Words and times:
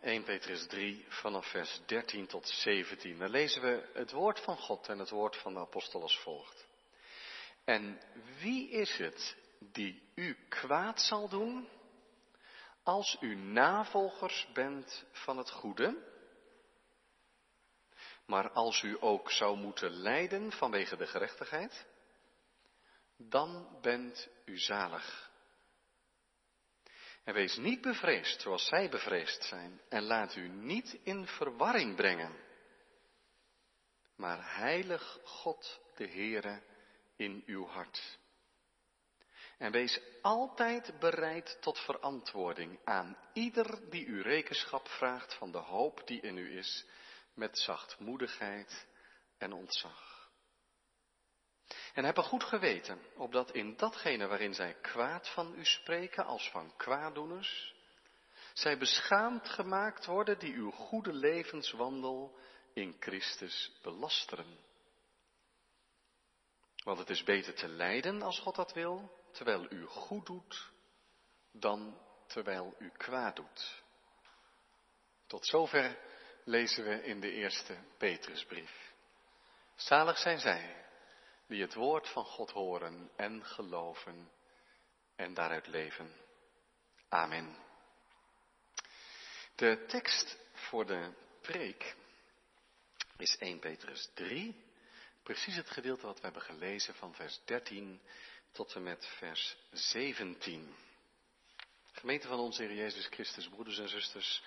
1 0.00 0.24
Petrus 0.24 0.66
3 0.66 1.04
vanaf 1.08 1.50
vers 1.50 1.80
13 1.86 2.26
tot 2.26 2.48
17. 2.48 3.18
Dan 3.18 3.30
lezen 3.30 3.62
we 3.62 3.88
het 3.94 4.10
woord 4.10 4.40
van 4.40 4.56
God 4.56 4.88
en 4.88 4.98
het 4.98 5.10
woord 5.10 5.36
van 5.36 5.54
de 5.54 5.60
apostel 5.60 6.02
als 6.02 6.18
volgt. 6.18 6.66
En 7.64 8.00
wie 8.40 8.70
is 8.70 8.96
het 8.96 9.36
die 9.58 10.02
u 10.14 10.36
kwaad 10.48 11.00
zal 11.00 11.28
doen 11.28 11.68
als 12.82 13.16
u 13.20 13.34
navolgers 13.34 14.48
bent 14.52 15.04
van 15.12 15.36
het 15.36 15.50
goede? 15.50 16.08
Maar 18.26 18.50
als 18.50 18.82
u 18.82 18.96
ook 19.00 19.30
zou 19.30 19.56
moeten 19.56 19.90
lijden 19.90 20.52
vanwege 20.52 20.96
de 20.96 21.06
gerechtigheid, 21.06 21.86
dan 23.16 23.78
bent 23.80 24.28
u 24.44 24.58
zalig. 24.58 25.29
En 27.24 27.34
wees 27.34 27.56
niet 27.56 27.80
bevreesd 27.80 28.40
zoals 28.40 28.66
zij 28.66 28.88
bevreesd 28.88 29.44
zijn. 29.44 29.80
En 29.88 30.02
laat 30.02 30.36
u 30.36 30.48
niet 30.48 30.98
in 31.02 31.26
verwarring 31.26 31.96
brengen. 31.96 32.48
Maar 34.16 34.56
heilig 34.56 35.18
God 35.24 35.80
de 35.94 36.08
Heere 36.08 36.62
in 37.16 37.42
uw 37.46 37.66
hart. 37.66 38.18
En 39.58 39.72
wees 39.72 40.00
altijd 40.22 40.98
bereid 40.98 41.58
tot 41.60 41.78
verantwoording 41.78 42.78
aan 42.84 43.16
ieder 43.32 43.90
die 43.90 44.06
u 44.06 44.22
rekenschap 44.22 44.88
vraagt 44.88 45.34
van 45.34 45.52
de 45.52 45.58
hoop 45.58 46.06
die 46.06 46.20
in 46.20 46.36
u 46.36 46.56
is, 46.58 46.86
met 47.34 47.58
zachtmoedigheid 47.58 48.86
en 49.38 49.52
ontzag. 49.52 50.09
En 51.94 52.04
heb 52.04 52.16
een 52.16 52.24
goed 52.24 52.44
geweten, 52.44 53.00
opdat 53.16 53.50
in 53.50 53.76
datgene 53.76 54.26
waarin 54.26 54.54
zij 54.54 54.74
kwaad 54.74 55.28
van 55.28 55.54
u 55.56 55.64
spreken 55.64 56.24
als 56.24 56.50
van 56.50 56.76
kwaaddoeners, 56.76 57.74
zij 58.52 58.78
beschaamd 58.78 59.48
gemaakt 59.48 60.06
worden 60.06 60.38
die 60.38 60.54
uw 60.54 60.70
goede 60.70 61.12
levenswandel 61.12 62.38
in 62.72 62.96
Christus 63.00 63.72
belasteren. 63.82 64.58
Want 66.84 66.98
het 66.98 67.10
is 67.10 67.22
beter 67.22 67.54
te 67.54 67.68
lijden 67.68 68.22
als 68.22 68.38
God 68.38 68.54
dat 68.54 68.72
wil, 68.72 69.18
terwijl 69.32 69.66
u 69.72 69.84
goed 69.86 70.26
doet, 70.26 70.70
dan 71.52 71.98
terwijl 72.26 72.74
u 72.78 72.90
kwaad 72.90 73.36
doet. 73.36 73.82
Tot 75.26 75.46
zover 75.46 75.98
lezen 76.44 76.84
we 76.84 77.04
in 77.04 77.20
de 77.20 77.30
eerste 77.30 77.76
Petrusbrief. 77.98 78.92
Zalig 79.74 80.18
zijn 80.18 80.40
zij 80.40 80.80
die 81.50 81.62
het 81.62 81.74
woord 81.74 82.08
van 82.08 82.24
God 82.24 82.50
horen 82.50 83.10
en 83.16 83.44
geloven 83.44 84.30
en 85.16 85.34
daaruit 85.34 85.66
leven. 85.66 86.12
Amen. 87.08 87.56
De 89.54 89.84
tekst 89.86 90.38
voor 90.52 90.86
de 90.86 91.12
preek 91.40 91.96
is 93.16 93.36
1 93.38 93.58
Petrus 93.58 94.10
3, 94.14 94.64
precies 95.22 95.56
het 95.56 95.70
gedeelte 95.70 96.06
wat 96.06 96.16
we 96.16 96.22
hebben 96.22 96.42
gelezen 96.42 96.94
van 96.94 97.14
vers 97.14 97.40
13 97.44 98.00
tot 98.52 98.74
en 98.74 98.82
met 98.82 99.06
vers 99.06 99.56
17. 99.70 100.74
Gemeente 101.92 102.28
van 102.28 102.38
onze 102.38 102.62
Heer 102.62 102.74
Jezus 102.74 103.06
Christus, 103.06 103.48
broeders 103.48 103.78
en 103.78 103.88
zusters, 103.88 104.42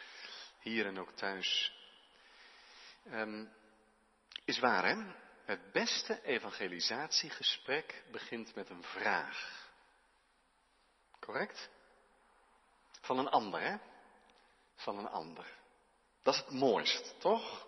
hier 0.60 0.86
en 0.86 1.00
ook 1.00 1.12
thuis. 1.12 1.74
Um, 3.12 3.54
is 4.46 4.60
waar, 4.60 4.86
hè? 4.86 5.23
Het 5.46 5.72
beste 5.72 6.22
evangelisatiegesprek 6.24 8.04
begint 8.12 8.56
met 8.56 8.70
een 8.70 8.84
vraag. 8.84 9.70
Correct? 11.20 11.70
Van 13.02 13.18
een 13.18 13.30
ander, 13.30 13.62
hè? 13.62 13.78
Van 14.76 14.98
een 14.98 15.10
ander. 15.10 15.46
Dat 16.22 16.34
is 16.34 16.40
het 16.40 16.50
mooist, 16.50 17.16
toch? 17.20 17.68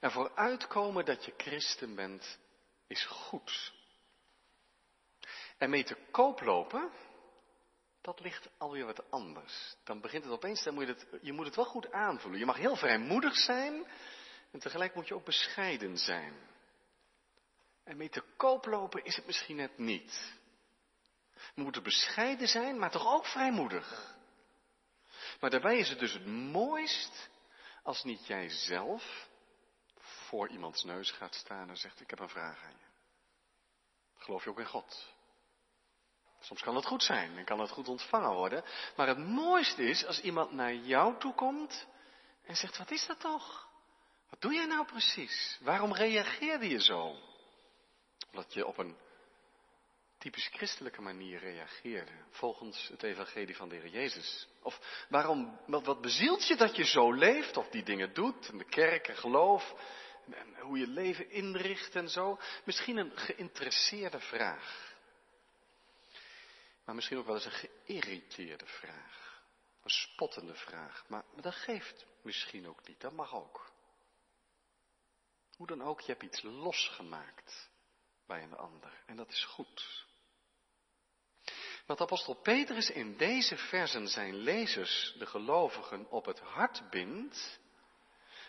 En 0.00 0.10
vooruitkomen 0.10 1.04
dat 1.04 1.24
je 1.24 1.34
christen 1.36 1.94
bent, 1.94 2.38
is 2.86 3.04
goed. 3.04 3.72
En 5.56 5.70
mee 5.70 5.84
te 5.84 5.96
koop 6.10 6.40
lopen, 6.40 6.90
dat 8.00 8.20
ligt 8.20 8.48
alweer 8.58 8.84
wat 8.84 9.10
anders. 9.10 9.76
Dan 9.84 10.00
begint 10.00 10.24
het 10.24 10.32
opeens, 10.32 10.62
dan 10.62 10.74
moet 10.74 10.86
je, 10.86 10.92
het, 10.92 11.06
je 11.22 11.32
moet 11.32 11.46
het 11.46 11.56
wel 11.56 11.64
goed 11.64 11.92
aanvoelen. 11.92 12.40
Je 12.40 12.46
mag 12.46 12.56
heel 12.56 12.76
vrijmoedig 12.76 13.36
zijn 13.36 13.86
en 14.50 14.58
tegelijk 14.58 14.94
moet 14.94 15.08
je 15.08 15.14
ook 15.14 15.24
bescheiden 15.24 15.98
zijn. 15.98 16.34
En 17.84 17.96
mee 17.96 18.08
te 18.08 18.22
koop 18.36 18.66
lopen 18.66 19.04
is 19.04 19.16
het 19.16 19.26
misschien 19.26 19.56
net 19.56 19.78
niet. 19.78 20.36
We 21.54 21.62
moeten 21.62 21.82
bescheiden 21.82 22.48
zijn, 22.48 22.78
maar 22.78 22.90
toch 22.90 23.06
ook 23.06 23.26
vrijmoedig. 23.26 24.16
Maar 25.40 25.50
daarbij 25.50 25.78
is 25.78 25.88
het 25.88 25.98
dus 25.98 26.12
het 26.12 26.26
mooist 26.26 27.28
als 27.82 28.04
niet 28.04 28.26
jij 28.26 28.48
zelf 28.48 29.28
voor 30.28 30.48
iemands 30.48 30.84
neus 30.84 31.10
gaat 31.10 31.34
staan 31.34 31.68
en 31.68 31.76
zegt, 31.76 32.00
ik 32.00 32.10
heb 32.10 32.18
een 32.18 32.28
vraag 32.28 32.62
aan 32.62 32.70
je. 32.78 32.86
Geloof 34.16 34.44
je 34.44 34.50
ook 34.50 34.58
in 34.58 34.66
God? 34.66 35.16
Soms 36.40 36.62
kan 36.62 36.76
het 36.76 36.86
goed 36.86 37.02
zijn 37.02 37.36
en 37.36 37.44
kan 37.44 37.60
het 37.60 37.70
goed 37.70 37.88
ontvangen 37.88 38.34
worden. 38.34 38.64
Maar 38.96 39.08
het 39.08 39.18
mooiste 39.18 39.82
is 39.82 40.06
als 40.06 40.20
iemand 40.20 40.52
naar 40.52 40.74
jou 40.74 41.18
toe 41.18 41.34
komt 41.34 41.86
en 42.44 42.56
zegt, 42.56 42.78
wat 42.78 42.90
is 42.90 43.06
dat 43.06 43.20
toch? 43.20 43.67
Wat 44.30 44.40
doe 44.40 44.52
jij 44.52 44.66
nou 44.66 44.86
precies? 44.86 45.58
Waarom 45.60 45.94
reageerde 45.94 46.68
je 46.68 46.82
zo? 46.82 47.16
Omdat 48.30 48.52
je 48.54 48.66
op 48.66 48.78
een 48.78 48.96
typisch 50.18 50.48
christelijke 50.52 51.00
manier 51.00 51.38
reageerde, 51.38 52.12
volgens 52.30 52.88
het 52.88 53.02
evangelie 53.02 53.56
van 53.56 53.68
de 53.68 53.76
Heer 53.76 53.88
Jezus. 53.88 54.48
Of 54.62 55.04
waarom, 55.08 55.60
wat, 55.66 56.00
bezielt 56.00 56.46
je 56.46 56.56
dat 56.56 56.76
je 56.76 56.84
zo 56.84 57.12
leeft, 57.12 57.56
of 57.56 57.68
die 57.68 57.82
dingen 57.82 58.14
doet, 58.14 58.48
en 58.48 58.58
de 58.58 58.64
kerk 58.64 59.08
en 59.08 59.16
geloof, 59.16 59.74
en 60.30 60.56
hoe 60.60 60.78
je 60.78 60.86
leven 60.86 61.30
inricht 61.30 61.94
en 61.94 62.08
zo. 62.08 62.38
Misschien 62.64 62.96
een 62.96 63.16
geïnteresseerde 63.18 64.20
vraag. 64.20 64.96
Maar 66.84 66.94
misschien 66.94 67.18
ook 67.18 67.26
wel 67.26 67.34
eens 67.34 67.44
een 67.44 67.70
geïrriteerde 67.86 68.66
vraag. 68.66 69.42
Een 69.82 69.90
spottende 69.90 70.54
vraag. 70.54 71.04
Maar 71.08 71.24
dat 71.40 71.54
geeft 71.54 72.06
misschien 72.22 72.68
ook 72.68 72.88
niet. 72.88 73.00
Dat 73.00 73.12
mag 73.12 73.34
ook. 73.34 73.72
Hoe 75.58 75.66
dan 75.66 75.82
ook, 75.82 76.00
je 76.00 76.12
hebt 76.12 76.22
iets 76.22 76.42
losgemaakt 76.42 77.70
bij 78.26 78.42
een 78.42 78.56
ander. 78.56 79.02
En 79.06 79.16
dat 79.16 79.28
is 79.28 79.44
goed. 79.44 80.06
Wat 81.86 82.00
apostel 82.00 82.34
Petrus 82.34 82.90
in 82.90 83.16
deze 83.16 83.56
versen 83.56 84.08
zijn 84.08 84.34
lezers, 84.34 85.14
de 85.18 85.26
gelovigen, 85.26 86.10
op 86.10 86.24
het 86.24 86.40
hart 86.40 86.90
bindt, 86.90 87.60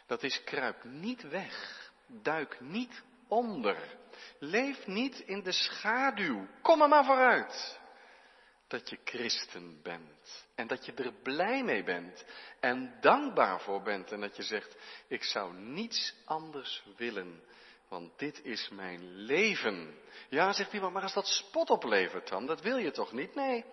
dat 0.06 0.24
is 0.24 0.44
kruip 0.44 0.84
niet 0.84 1.22
weg, 1.22 1.92
duik 2.08 2.60
niet 2.60 3.04
onder, 3.28 3.98
leef 4.40 4.88
niet 4.88 5.20
in 5.20 5.44
de 5.44 5.52
schaduw, 5.52 6.48
kom 6.62 6.82
er 6.82 6.90
maar 6.90 7.06
vooruit 7.06 7.79
dat 8.70 8.90
je 8.90 8.98
christen 9.04 9.80
bent. 9.84 10.48
En 10.56 10.68
dat 10.68 10.86
je 10.86 10.94
er 10.94 11.14
blij 11.24 11.64
mee 11.64 11.84
bent. 11.84 12.26
En 12.60 12.98
dankbaar 13.02 13.62
voor 13.62 13.82
bent. 13.82 14.12
En 14.12 14.22
dat 14.22 14.36
je 14.36 14.44
zegt, 14.44 14.76
ik 15.08 15.24
zou 15.24 15.54
niets 15.54 16.14
anders 16.26 16.84
willen. 16.98 17.44
Want 17.88 18.20
dit 18.20 18.44
is 18.44 18.70
mijn 18.70 19.16
leven. 19.16 19.96
Ja, 20.30 20.54
zegt 20.54 20.74
iemand, 20.74 20.94
maar 20.94 21.04
als 21.04 21.14
dat 21.14 21.28
spot 21.28 21.70
oplevert 21.70 22.28
dan, 22.28 22.46
dat 22.46 22.62
wil 22.62 22.78
je 22.78 22.92
toch 22.92 23.12
niet? 23.12 23.36
Nee. 23.36 23.66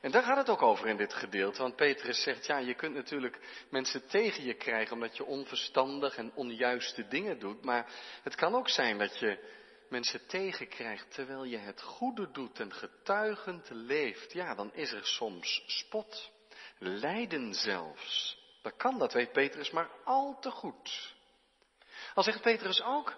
En 0.00 0.10
daar 0.10 0.22
gaat 0.22 0.36
het 0.36 0.48
ook 0.48 0.62
over 0.62 0.86
in 0.86 0.96
dit 0.96 1.14
gedeelte. 1.14 1.62
Want 1.62 1.76
Petrus 1.76 2.22
zegt, 2.22 2.46
ja, 2.46 2.58
je 2.58 2.74
kunt 2.74 2.94
natuurlijk 2.94 3.38
mensen 3.70 4.06
tegen 4.06 4.44
je 4.44 4.54
krijgen 4.54 4.94
omdat 4.94 5.16
je 5.16 5.24
onverstandig 5.24 6.16
en 6.16 6.32
onjuiste 6.34 7.08
dingen 7.08 7.38
doet. 7.38 7.64
Maar 7.64 7.92
het 8.22 8.34
kan 8.34 8.54
ook 8.54 8.68
zijn 8.68 8.98
dat 8.98 9.18
je 9.18 9.60
mensen 9.92 10.26
tegenkrijgt 10.26 11.14
terwijl 11.14 11.44
je 11.44 11.58
het 11.58 11.82
goede 11.82 12.30
doet 12.30 12.60
en 12.60 12.72
getuigend 12.72 13.70
leeft, 13.70 14.32
ja, 14.32 14.54
dan 14.54 14.74
is 14.74 14.92
er 14.92 15.06
soms 15.06 15.62
spot, 15.66 16.32
lijden 16.78 17.54
zelfs. 17.54 18.40
Dat 18.62 18.76
kan, 18.76 18.98
dat 18.98 19.12
weet 19.12 19.32
Petrus 19.32 19.70
maar 19.70 19.90
al 20.04 20.38
te 20.40 20.50
goed. 20.50 21.14
Al 22.14 22.22
zegt 22.22 22.40
Petrus 22.40 22.82
ook, 22.82 23.14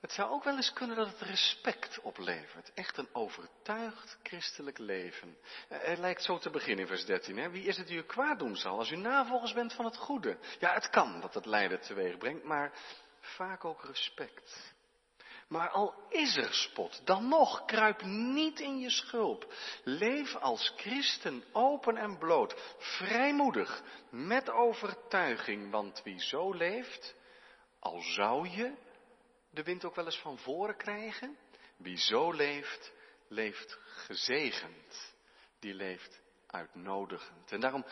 het 0.00 0.12
zou 0.12 0.30
ook 0.30 0.44
wel 0.44 0.56
eens 0.56 0.72
kunnen 0.72 0.96
dat 0.96 1.06
het 1.06 1.20
respect 1.20 2.00
oplevert. 2.00 2.72
Echt 2.74 2.96
een 2.96 3.08
overtuigd 3.12 4.18
christelijk 4.22 4.78
leven. 4.78 5.36
Het 5.68 5.98
lijkt 5.98 6.22
zo 6.22 6.38
te 6.38 6.50
beginnen 6.50 6.80
in 6.80 6.86
vers 6.86 7.04
13. 7.04 7.36
Hè? 7.36 7.50
Wie 7.50 7.64
is 7.64 7.76
het 7.76 7.86
die 7.86 7.98
u 7.98 8.02
kwaad 8.02 8.38
doen 8.38 8.56
zal 8.56 8.78
als 8.78 8.90
u 8.90 8.96
navolgers 8.96 9.52
bent 9.52 9.72
van 9.72 9.84
het 9.84 9.96
goede? 9.96 10.38
Ja, 10.58 10.74
het 10.74 10.90
kan 10.90 11.20
dat 11.20 11.34
het 11.34 11.46
lijden 11.46 11.80
teweeg 11.80 12.18
brengt, 12.18 12.44
maar 12.44 12.72
vaak 13.20 13.64
ook 13.64 13.84
respect. 13.84 14.78
Maar 15.50 15.70
al 15.70 15.94
is 16.08 16.36
er 16.36 16.54
spot, 16.54 17.00
dan 17.04 17.28
nog, 17.28 17.64
kruip 17.64 18.02
niet 18.02 18.60
in 18.60 18.78
je 18.78 18.90
schulp. 18.90 19.54
Leef 19.84 20.36
als 20.36 20.72
christen 20.76 21.44
open 21.52 21.96
en 21.96 22.18
bloot, 22.18 22.74
vrijmoedig, 22.78 23.82
met 24.10 24.50
overtuiging, 24.50 25.70
want 25.70 26.02
wie 26.02 26.20
zo 26.20 26.52
leeft, 26.52 27.14
al 27.78 28.00
zou 28.00 28.48
je 28.48 28.74
de 29.50 29.62
wind 29.62 29.84
ook 29.84 29.94
wel 29.94 30.04
eens 30.04 30.20
van 30.20 30.38
voren 30.38 30.76
krijgen, 30.76 31.36
wie 31.76 31.98
zo 31.98 32.32
leeft, 32.32 32.92
leeft 33.28 33.78
gezegend. 33.82 35.14
Die 35.58 35.74
leeft 35.74 36.20
uitnodigend. 36.46 37.52
En 37.52 37.60
daarom 37.60 37.84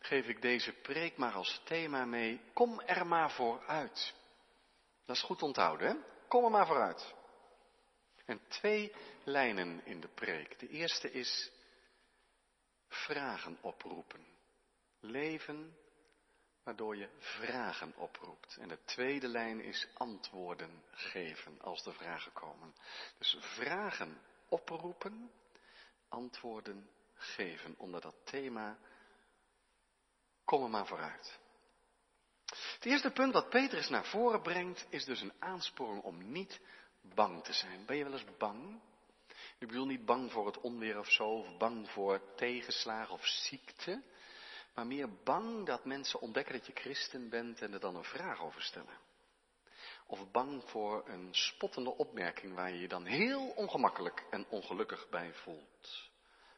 geef 0.00 0.26
ik 0.26 0.42
deze 0.42 0.72
preek 0.72 1.16
maar 1.16 1.32
als 1.32 1.60
thema 1.64 2.04
mee. 2.04 2.40
Kom 2.52 2.80
er 2.80 3.06
maar 3.06 3.30
vooruit. 3.30 4.14
Dat 5.06 5.16
is 5.16 5.22
goed 5.22 5.42
onthouden, 5.42 5.88
hè? 5.88 6.13
Kom 6.34 6.44
er 6.44 6.50
maar 6.50 6.66
vooruit. 6.66 7.14
En 8.24 8.40
twee 8.48 8.92
lijnen 9.24 9.84
in 9.84 10.00
de 10.00 10.08
preek. 10.08 10.58
De 10.58 10.68
eerste 10.68 11.12
is 11.12 11.52
vragen 12.88 13.58
oproepen. 13.60 14.26
Leven 15.00 15.76
waardoor 16.62 16.96
je 16.96 17.08
vragen 17.18 17.96
oproept. 17.96 18.56
En 18.56 18.68
de 18.68 18.84
tweede 18.84 19.28
lijn 19.28 19.60
is 19.60 19.88
antwoorden 19.94 20.84
geven 20.90 21.60
als 21.60 21.82
de 21.82 21.92
vragen 21.92 22.32
komen. 22.32 22.74
Dus 23.18 23.36
vragen 23.40 24.20
oproepen, 24.48 25.30
antwoorden 26.08 26.90
geven 27.14 27.74
onder 27.78 28.00
dat 28.00 28.16
thema. 28.24 28.78
Kom 30.44 30.62
er 30.62 30.70
maar 30.70 30.86
vooruit. 30.86 31.38
Het 32.46 32.84
eerste 32.84 33.10
punt 33.10 33.32
wat 33.32 33.48
Petrus 33.48 33.88
naar 33.88 34.04
voren 34.04 34.42
brengt 34.42 34.86
is 34.88 35.04
dus 35.04 35.20
een 35.20 35.32
aansporing 35.38 36.02
om 36.02 36.32
niet 36.32 36.60
bang 37.14 37.44
te 37.44 37.52
zijn. 37.52 37.86
Ben 37.86 37.96
je 37.96 38.04
wel 38.04 38.12
eens 38.12 38.36
bang? 38.38 38.80
Ik 39.58 39.68
bedoel 39.68 39.86
niet 39.86 40.04
bang 40.04 40.32
voor 40.32 40.46
het 40.46 40.60
onweer 40.60 40.98
of 40.98 41.10
zo, 41.10 41.28
of 41.28 41.56
bang 41.56 41.90
voor 41.90 42.34
tegenslagen 42.36 43.14
of 43.14 43.26
ziekte, 43.26 44.02
maar 44.74 44.86
meer 44.86 45.08
bang 45.24 45.66
dat 45.66 45.84
mensen 45.84 46.20
ontdekken 46.20 46.54
dat 46.54 46.66
je 46.66 46.72
christen 46.72 47.28
bent 47.28 47.62
en 47.62 47.72
er 47.72 47.80
dan 47.80 47.96
een 47.96 48.04
vraag 48.04 48.40
over 48.42 48.62
stellen. 48.62 48.98
Of 50.06 50.30
bang 50.30 50.62
voor 50.70 51.08
een 51.08 51.28
spottende 51.30 51.96
opmerking 51.96 52.54
waar 52.54 52.70
je 52.70 52.80
je 52.80 52.88
dan 52.88 53.04
heel 53.04 53.48
ongemakkelijk 53.48 54.26
en 54.30 54.46
ongelukkig 54.48 55.08
bij 55.08 55.32
voelt. 55.32 56.10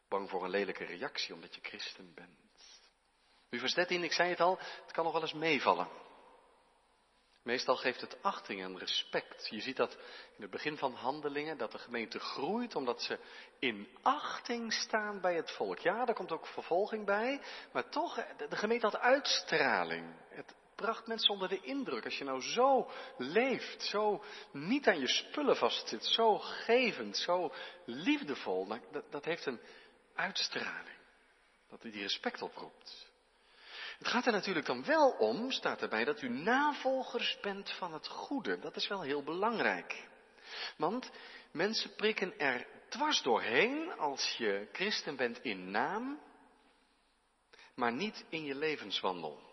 Bang 0.09 0.31
voor 0.31 0.44
een 0.44 0.50
lelijke 0.50 0.85
reactie 0.85 1.35
omdat 1.35 1.55
je 1.55 1.61
christen 1.61 2.15
bent. 2.15 2.45
U 3.50 3.58
vers 3.58 3.75
13, 3.75 4.02
ik 4.02 4.12
zei 4.12 4.28
het 4.31 4.40
al, 4.40 4.58
het 4.58 4.93
kan 4.93 5.04
nog 5.04 5.12
wel 5.12 5.22
eens 5.22 5.32
meevallen. 5.32 5.88
Meestal 7.46 7.76
geeft 7.76 8.00
het 8.00 8.22
achting 8.22 8.62
en 8.62 8.78
respect. 8.78 9.48
Je 9.50 9.60
ziet 9.60 9.76
dat 9.76 9.93
in 10.37 10.43
het 10.43 10.50
begin 10.50 10.76
van 10.76 10.94
handelingen, 10.94 11.58
dat 11.58 11.72
de 11.72 11.78
gemeente 11.78 12.19
groeit 12.19 12.75
omdat 12.75 13.02
ze 13.02 13.19
in 13.58 13.88
achting 14.02 14.72
staan 14.72 15.20
bij 15.20 15.34
het 15.34 15.50
volk. 15.50 15.78
Ja, 15.78 16.04
daar 16.04 16.14
komt 16.14 16.32
ook 16.32 16.46
vervolging 16.46 17.04
bij, 17.04 17.40
maar 17.72 17.88
toch, 17.88 18.14
de 18.48 18.56
gemeente 18.56 18.87
had 18.87 18.98
uitstraling. 18.98 20.14
Het 20.28 20.54
bracht 20.75 21.06
mensen 21.06 21.31
onder 21.31 21.48
de 21.48 21.60
indruk. 21.60 22.04
Als 22.04 22.19
je 22.19 22.25
nou 22.25 22.43
zo 22.43 22.90
leeft, 23.16 23.82
zo 23.82 24.25
niet 24.52 24.88
aan 24.88 25.00
je 25.00 25.08
spullen 25.08 25.56
vastzit, 25.56 26.04
zo 26.04 26.38
gevend, 26.38 27.16
zo 27.16 27.52
liefdevol, 27.84 28.66
dat, 28.66 29.04
dat 29.10 29.25
heeft 29.25 29.46
een 29.46 29.60
uitstraling. 30.14 30.98
Dat 31.69 31.82
die 31.82 32.02
respect 32.02 32.43
oproept. 32.43 33.06
Het 33.98 34.08
gaat 34.08 34.26
er 34.26 34.32
natuurlijk 34.32 34.66
dan 34.66 34.84
wel 34.84 35.10
om, 35.10 35.50
staat 35.50 35.82
erbij, 35.82 36.04
dat 36.04 36.22
u 36.22 36.28
navolgers 36.28 37.38
bent 37.40 37.70
van 37.70 37.93
het 37.93 38.08
goede. 38.08 38.58
Dat 38.58 38.76
is 38.76 38.88
wel 38.88 39.00
heel 39.00 39.22
belangrijk. 39.22 40.08
Want 40.76 41.10
mensen 41.50 41.94
prikken 41.94 42.38
er 42.38 42.66
dwars 42.88 43.22
doorheen 43.22 43.93
als 43.98 44.34
je 44.38 44.69
christen 44.72 45.16
bent 45.16 45.43
in 45.43 45.70
naam, 45.70 46.20
maar 47.75 47.93
niet 47.93 48.25
in 48.28 48.44
je 48.44 48.54
levenswandel. 48.54 49.44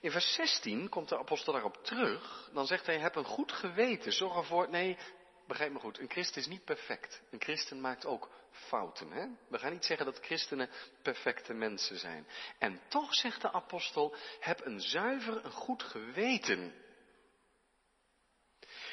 In 0.00 0.10
vers 0.10 0.34
16 0.34 0.88
komt 0.88 1.08
de 1.08 1.18
apostel 1.18 1.52
daarop 1.52 1.84
terug. 1.84 2.50
Dan 2.52 2.66
zegt 2.66 2.86
hij, 2.86 2.98
heb 2.98 3.14
een 3.14 3.24
goed 3.24 3.52
geweten. 3.52 4.12
Zorg 4.12 4.36
ervoor, 4.36 4.70
nee, 4.70 4.98
begrijp 5.46 5.72
me 5.72 5.78
goed, 5.78 5.98
een 5.98 6.10
christen 6.10 6.40
is 6.40 6.46
niet 6.46 6.64
perfect. 6.64 7.22
Een 7.30 7.40
christen 7.40 7.80
maakt 7.80 8.06
ook 8.06 8.30
fouten. 8.50 9.10
Hè? 9.10 9.26
We 9.48 9.58
gaan 9.58 9.72
niet 9.72 9.84
zeggen 9.84 10.06
dat 10.06 10.24
christenen 10.24 10.70
perfecte 11.02 11.52
mensen 11.52 11.98
zijn. 11.98 12.26
En 12.58 12.80
toch 12.88 13.14
zegt 13.14 13.42
de 13.42 13.52
apostel, 13.52 14.14
heb 14.40 14.66
een 14.66 14.80
zuiver, 14.80 15.44
een 15.44 15.50
goed 15.50 15.82
geweten. 15.82 16.74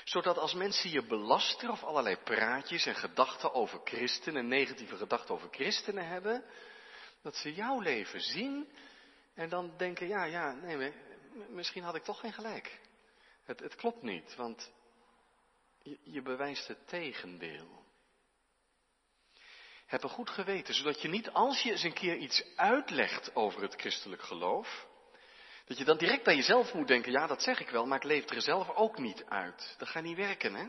Zodat 0.04 0.38
als 0.38 0.54
mensen 0.54 0.90
je 0.90 1.06
belasten 1.06 1.70
of 1.70 1.84
allerlei 1.84 2.18
praatjes 2.18 2.86
en 2.86 2.96
gedachten 2.96 3.54
over 3.54 3.80
christenen, 3.84 4.48
negatieve 4.48 4.98
gedachten 4.98 5.36
over 5.36 5.50
christenen 5.52 6.08
hebben, 6.08 6.44
dat 7.22 7.36
ze 7.36 7.54
jouw 7.54 7.80
leven 7.80 8.22
zien 8.22 8.70
en 9.34 9.50
dan 9.50 9.74
denken, 9.78 10.08
ja, 10.08 10.24
ja, 10.24 10.52
nee, 10.52 10.94
misschien 11.50 11.84
had 11.84 11.96
ik 11.96 12.04
toch 12.04 12.20
geen 12.20 12.34
gelijk. 12.34 12.80
Het, 13.44 13.60
het 13.60 13.76
klopt 13.76 14.02
niet, 14.02 14.36
want 14.36 14.72
je, 15.82 15.98
je 16.04 16.22
bewijst 16.22 16.68
het 16.68 16.88
tegendeel. 16.88 17.85
Heb 19.96 20.04
een 20.04 20.10
goed 20.10 20.30
geweten, 20.30 20.74
zodat 20.74 21.02
je 21.02 21.08
niet 21.08 21.30
als 21.30 21.62
je 21.62 21.72
eens 21.72 21.84
een 21.84 21.94
keer 21.94 22.16
iets 22.16 22.44
uitlegt 22.56 23.36
over 23.36 23.62
het 23.62 23.74
christelijk 23.76 24.22
geloof, 24.22 24.88
dat 25.66 25.78
je 25.78 25.84
dan 25.84 25.98
direct 25.98 26.24
bij 26.24 26.36
jezelf 26.36 26.74
moet 26.74 26.88
denken, 26.88 27.12
ja 27.12 27.28
dat 27.28 27.42
zeg 27.42 27.60
ik 27.60 27.70
wel, 27.70 27.86
maar 27.86 27.98
ik 27.98 28.04
leef 28.04 28.30
er 28.30 28.42
zelf 28.42 28.70
ook 28.70 28.98
niet 28.98 29.26
uit. 29.26 29.76
Dat 29.78 29.88
gaat 29.88 30.04
niet 30.04 30.18
werken, 30.18 30.56
hè? 30.56 30.66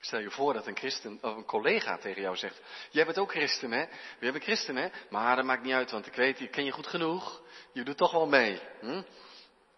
Stel 0.00 0.20
je 0.20 0.30
voor 0.30 0.52
dat 0.52 0.66
een 0.66 0.76
christen, 0.76 1.18
of 1.22 1.36
een 1.36 1.44
collega 1.44 1.98
tegen 1.98 2.22
jou 2.22 2.36
zegt, 2.36 2.60
jij 2.90 3.04
bent 3.04 3.18
ook 3.18 3.30
christen, 3.30 3.70
hè? 3.70 3.84
We 4.18 4.24
hebben 4.24 4.42
christen, 4.42 4.76
hè? 4.76 4.88
Maar 5.10 5.36
dat 5.36 5.44
maakt 5.44 5.62
niet 5.62 5.74
uit, 5.74 5.90
want 5.90 6.06
ik 6.06 6.14
weet, 6.14 6.40
ik 6.40 6.50
ken 6.50 6.64
je 6.64 6.72
goed 6.72 6.86
genoeg. 6.86 7.42
Je 7.72 7.84
doet 7.84 7.96
toch 7.96 8.12
wel 8.12 8.26
mee. 8.26 8.60
Hm? 8.80 9.02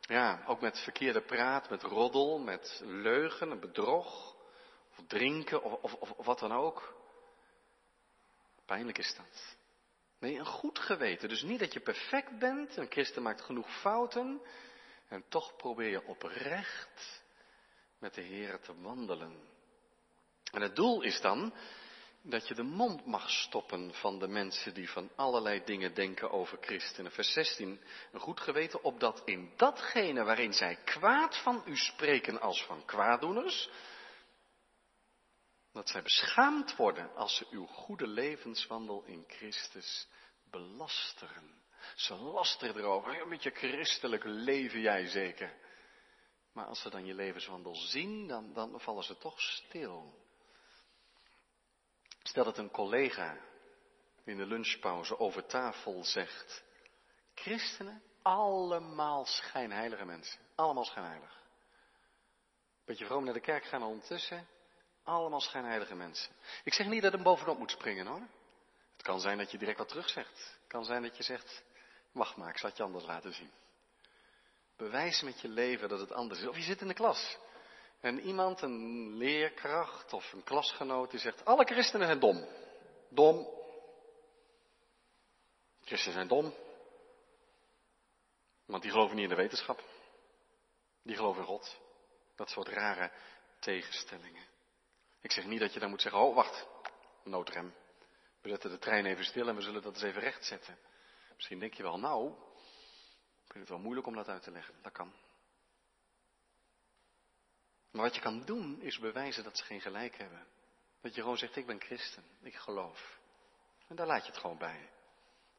Ja, 0.01 0.43
ook 0.47 0.61
met 0.61 0.79
verkeerde 0.79 1.21
praat, 1.21 1.71
met 1.71 1.83
roddel, 1.83 2.39
met 2.39 2.81
leugen, 2.85 3.61
bedrog, 3.61 4.37
of 4.91 5.07
drinken, 5.07 5.63
of, 5.63 5.95
of, 5.95 6.13
wat 6.17 6.39
dan 6.39 6.53
ook. 6.53 6.97
Pijnlijk 8.69 8.99
is 8.99 9.15
dat. 9.17 9.57
Nee, 10.19 10.39
een 10.39 10.47
goed 10.47 10.79
geweten. 10.79 11.29
Dus 11.29 11.43
niet 11.43 11.59
dat 11.59 11.73
je 11.73 11.81
perfect 11.81 12.39
bent, 12.39 12.77
een 12.77 12.91
christen 12.91 13.23
maakt 13.23 13.41
genoeg 13.41 13.81
fouten, 13.81 14.41
en 15.09 15.25
toch 15.29 15.57
probeer 15.57 15.91
je 15.91 16.07
oprecht 16.07 17.23
met 17.99 18.15
de 18.15 18.21
Heer 18.21 18.61
te 18.61 18.81
wandelen. 18.81 19.37
En 20.53 20.63
het 20.63 20.77
doel 20.77 21.03
is 21.03 21.21
dan 21.21 21.55
dat 22.23 22.49
je 22.49 22.55
de 22.55 22.63
mond 22.63 23.07
mag 23.07 23.31
stoppen 23.31 23.95
van 23.95 24.19
de 24.19 24.29
mensen 24.29 24.75
die 24.75 24.91
van 24.91 25.11
allerlei 25.17 25.65
dingen 25.65 25.95
denken 25.95 26.31
over 26.31 26.59
christenen. 26.61 27.13
Vers 27.13 27.33
16, 27.33 27.81
een 28.13 28.21
goed 28.21 28.41
geweten 28.41 28.83
opdat 28.83 29.23
in 29.25 29.53
datgene 29.57 30.25
waarin 30.25 30.53
zij 30.53 30.79
kwaad 30.85 31.37
van 31.37 31.63
u 31.67 31.77
spreken 31.77 32.41
als 32.41 32.65
van 32.65 32.85
kwaaddoeners, 32.85 33.71
dat 35.79 35.89
zij 35.89 36.03
beschaamd 36.03 36.77
worden 36.77 37.15
als 37.15 37.37
ze 37.37 37.47
uw 37.51 37.67
goede 37.67 38.07
levenswandel 38.07 39.03
in 39.05 39.25
Christus 39.27 40.09
belasteren. 40.51 41.63
Ze 41.95 42.15
lasteren 42.15 42.77
erover, 42.77 43.23
een 43.23 43.29
beetje 43.29 43.51
christelijk 43.51 44.25
leven 44.25 44.81
jij 44.81 45.07
zeker. 45.07 45.57
Maar 46.53 46.67
als 46.67 46.81
ze 46.81 46.91
dan 46.91 47.07
je 47.07 47.15
levenswandel 47.15 47.75
zien, 47.75 48.27
dan, 48.27 48.53
dan 48.53 48.81
vallen 48.81 49.03
ze 49.03 49.19
toch 49.19 49.41
stil. 49.41 50.15
Stel 52.23 52.45
dat 52.45 52.59
een 52.59 52.71
collega 52.71 53.39
in 54.25 54.37
de 54.37 54.47
lunchpauze 54.47 55.19
over 55.19 55.47
tafel 55.47 56.05
zegt, 56.05 56.65
christenen, 57.35 58.03
allemaal 58.23 59.25
schijnheilige 59.25 60.05
mensen. 60.05 60.41
Allemaal 60.55 60.85
schijnheilig. 60.85 61.43
Beetje 62.85 63.07
vroom 63.07 63.25
naar 63.25 63.35
de 63.35 63.41
kerk 63.41 63.65
gaan 63.65 63.83
ondertussen, 63.83 64.49
allemaal 65.09 65.41
schijnheilige 65.41 65.95
mensen. 65.95 66.33
Ik 66.65 66.75
zeg 66.75 66.87
niet 66.87 67.03
dat 67.03 67.13
hem 67.13 67.23
bovenop 67.23 67.59
moet 67.59 67.71
springen 67.71 68.07
hoor. 68.07 68.27
Het 68.93 69.03
kan 69.03 69.21
zijn 69.21 69.39
dat 69.39 69.51
je 69.51 69.59
direct 69.59 69.79
wat 69.79 69.89
terug 69.89 70.09
zegt. 70.09 70.57
Het 70.61 70.69
kan 70.69 70.85
zijn 70.85 71.03
dat 71.03 71.17
je 71.17 71.23
zegt, 71.23 71.63
wacht 72.13 72.37
maar, 72.37 72.49
ik 72.49 72.59
zal 72.59 72.69
het 72.69 72.79
je 72.79 72.85
anders 72.85 73.05
laten 73.05 73.35
zien. 73.35 73.51
Bewijs 74.77 75.23
met 75.23 75.41
je 75.41 75.49
leven 75.49 75.89
dat 75.89 76.01
het 76.01 76.13
anders 76.13 76.41
is. 76.41 76.47
Of 76.47 76.57
je 76.57 76.63
zit 76.63 76.81
in 76.81 76.89
de 76.89 76.95
klas. 76.95 77.39
En 78.01 78.21
iemand, 78.21 78.63
een 78.63 79.17
leerkracht 79.17 80.13
of 80.13 80.33
een 80.33 80.45
klasgenoot, 80.45 81.11
die 81.11 81.21
zegt, 81.21 81.45
alle 81.45 81.65
christenen 81.65 82.07
zijn 82.07 82.21
dom. 82.21 82.49
Dom. 83.09 83.49
Christenen 85.85 86.15
zijn 86.15 86.29
dom. 86.29 86.55
Want 88.65 88.83
die 88.83 88.91
geloven 88.91 89.15
niet 89.15 89.25
in 89.25 89.37
de 89.37 89.43
wetenschap. 89.43 89.83
Die 91.03 91.17
geloven 91.17 91.41
in 91.41 91.47
God. 91.47 91.79
Dat 92.37 92.51
soort 92.51 92.69
rare 92.69 93.11
tegenstellingen. 93.59 94.48
Ik 95.21 95.33
zeg 95.33 95.45
niet 95.45 95.61
dat 95.61 95.73
je 95.73 95.81
dan 95.81 95.91
moet 95.91 96.03
zeggen, 96.03 96.21
oh 96.21 96.35
wacht, 96.35 96.67
noodrem. 97.25 97.75
We 98.41 98.49
zetten 98.49 98.71
de 98.71 98.79
trein 98.79 99.07
even 99.07 99.25
stil 99.25 99.49
en 99.49 99.55
we 99.55 99.63
zullen 99.63 99.83
dat 99.83 99.95
eens 99.95 100.03
even 100.03 100.21
rechtzetten. 100.21 100.79
Misschien 101.37 101.59
denk 101.59 101.75
je 101.75 101.83
wel, 101.83 101.99
nou, 101.99 102.33
ik 103.45 103.53
vind 103.53 103.59
het 103.59 103.69
wel 103.69 103.79
moeilijk 103.79 104.07
om 104.07 104.15
dat 104.15 104.29
uit 104.29 104.43
te 104.43 104.51
leggen. 104.51 104.75
Dat 104.83 104.93
kan. 104.93 105.13
Maar 107.91 108.03
wat 108.03 108.15
je 108.15 108.21
kan 108.21 108.45
doen 108.45 108.81
is 108.81 108.99
bewijzen 108.99 109.45
dat 109.45 109.57
ze 109.57 109.65
geen 109.65 109.81
gelijk 109.81 110.17
hebben. 110.17 110.47
Dat 111.01 111.15
je 111.15 111.21
gewoon 111.21 111.39
zegt, 111.39 111.57
ik 111.57 111.67
ben 111.67 111.81
christen, 111.81 112.25
ik 112.43 112.55
geloof. 112.55 113.19
En 113.89 113.97
daar 113.97 114.07
laat 114.07 114.25
je 114.25 114.31
het 114.31 114.41
gewoon 114.41 114.59
bij. 114.59 114.91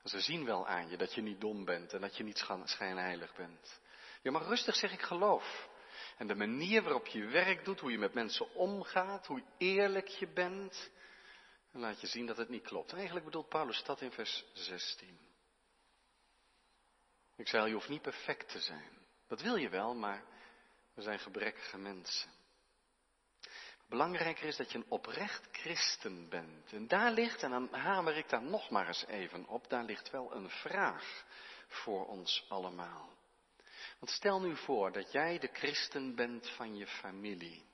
Ze 0.04 0.20
zien 0.20 0.46
wel 0.46 0.68
aan 0.68 0.90
je 0.90 0.98
dat 0.98 1.14
je 1.14 1.22
niet 1.22 1.42
dom 1.42 1.66
bent 1.66 1.94
en 1.94 2.02
dat 2.02 2.18
je 2.18 2.24
niet 2.24 2.46
schijnheilig 2.64 3.36
bent. 3.36 3.80
Je 4.22 4.32
mag 4.32 4.48
rustig 4.48 4.76
zeggen, 4.76 5.00
ik 5.00 5.06
geloof. 5.06 5.70
En 6.18 6.28
de 6.28 6.36
manier 6.36 6.84
waarop 6.84 7.08
je 7.08 7.26
werk 7.26 7.66
doet, 7.66 7.80
hoe 7.80 7.92
je 7.92 7.98
met 7.98 8.14
mensen 8.14 8.54
omgaat, 8.54 9.28
hoe 9.28 9.44
eerlijk 9.58 10.08
je 10.08 10.28
bent, 10.28 10.92
En 11.72 11.80
laat 11.80 12.02
je 12.02 12.08
zien 12.08 12.26
dat 12.26 12.38
het 12.38 12.50
niet 12.50 12.64
klopt. 12.64 12.94
Eigenlijk 12.94 13.26
bedoelt 13.26 13.50
Paulus 13.50 13.84
dat 13.84 14.02
in 14.02 14.12
vers 14.12 14.46
16. 14.54 15.20
Ik 17.36 17.48
zei 17.48 17.62
al, 17.62 17.68
je 17.68 17.74
hoeft 17.74 17.90
niet 17.90 18.02
perfect 18.02 18.50
te 18.50 18.60
zijn. 18.60 18.98
Dat 19.28 19.42
wil 19.42 19.56
je 19.56 19.70
wel, 19.70 19.96
maar 19.96 20.24
we 20.94 21.02
zijn 21.02 21.20
gebrekkige 21.20 21.78
mensen. 21.78 22.30
Belangrijker 23.90 24.48
is 24.48 24.58
dat 24.58 24.72
je 24.72 24.78
een 24.78 24.90
oprecht 24.90 25.48
christen 25.52 26.30
bent. 26.30 26.74
En 26.74 26.88
daar 26.88 27.12
ligt, 27.12 27.44
en 27.44 27.52
dan 27.52 27.74
hamer 27.74 28.18
ik 28.18 28.30
daar 28.30 28.42
nog 28.42 28.70
maar 28.70 28.88
eens 28.88 29.06
even 29.06 29.48
op, 29.48 29.70
daar 29.70 29.84
ligt 29.84 30.10
wel 30.10 30.36
een 30.36 30.50
vraag 30.50 31.26
voor 31.68 32.08
ons 32.08 32.46
allemaal. 32.50 33.19
Want 34.00 34.12
stel 34.12 34.42
nu 34.42 34.56
voor 34.56 34.92
dat 34.92 35.12
jij 35.12 35.40
de 35.40 35.50
christen 35.54 36.16
bent 36.16 36.50
van 36.50 36.76
je 36.76 36.88
familie. 36.88 37.68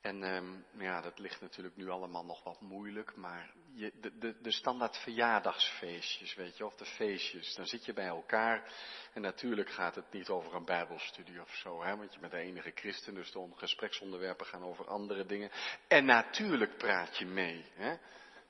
En 0.00 0.22
um, 0.22 0.64
ja, 0.78 1.00
dat 1.00 1.18
ligt 1.18 1.40
natuurlijk 1.40 1.76
nu 1.76 1.88
allemaal 1.88 2.24
nog 2.24 2.44
wat 2.44 2.60
moeilijk, 2.60 3.16
maar 3.16 3.54
je, 3.72 3.92
de, 4.00 4.18
de, 4.18 4.40
de 4.40 4.52
standaard 4.52 4.96
verjaardagsfeestjes, 4.96 6.34
weet 6.34 6.56
je, 6.56 6.66
of 6.66 6.74
de 6.74 6.84
feestjes, 6.84 7.54
dan 7.54 7.66
zit 7.66 7.84
je 7.84 7.92
bij 7.92 8.06
elkaar 8.06 8.72
en 9.12 9.22
natuurlijk 9.22 9.70
gaat 9.70 9.94
het 9.94 10.12
niet 10.12 10.28
over 10.28 10.54
een 10.54 10.64
bijbelstudie 10.64 11.40
of 11.40 11.54
zo, 11.54 11.82
hè, 11.82 11.96
want 11.96 12.14
je 12.14 12.20
bent 12.20 12.32
de 12.32 12.38
enige 12.38 12.70
christen, 12.74 13.14
dus 13.14 13.32
de 13.32 13.48
gespreksonderwerpen 13.54 14.46
gaan 14.46 14.64
over 14.64 14.86
andere 14.86 15.26
dingen. 15.26 15.50
En 15.88 16.04
natuurlijk 16.04 16.76
praat 16.76 17.16
je 17.16 17.26
mee, 17.26 17.64
hè. 17.74 17.96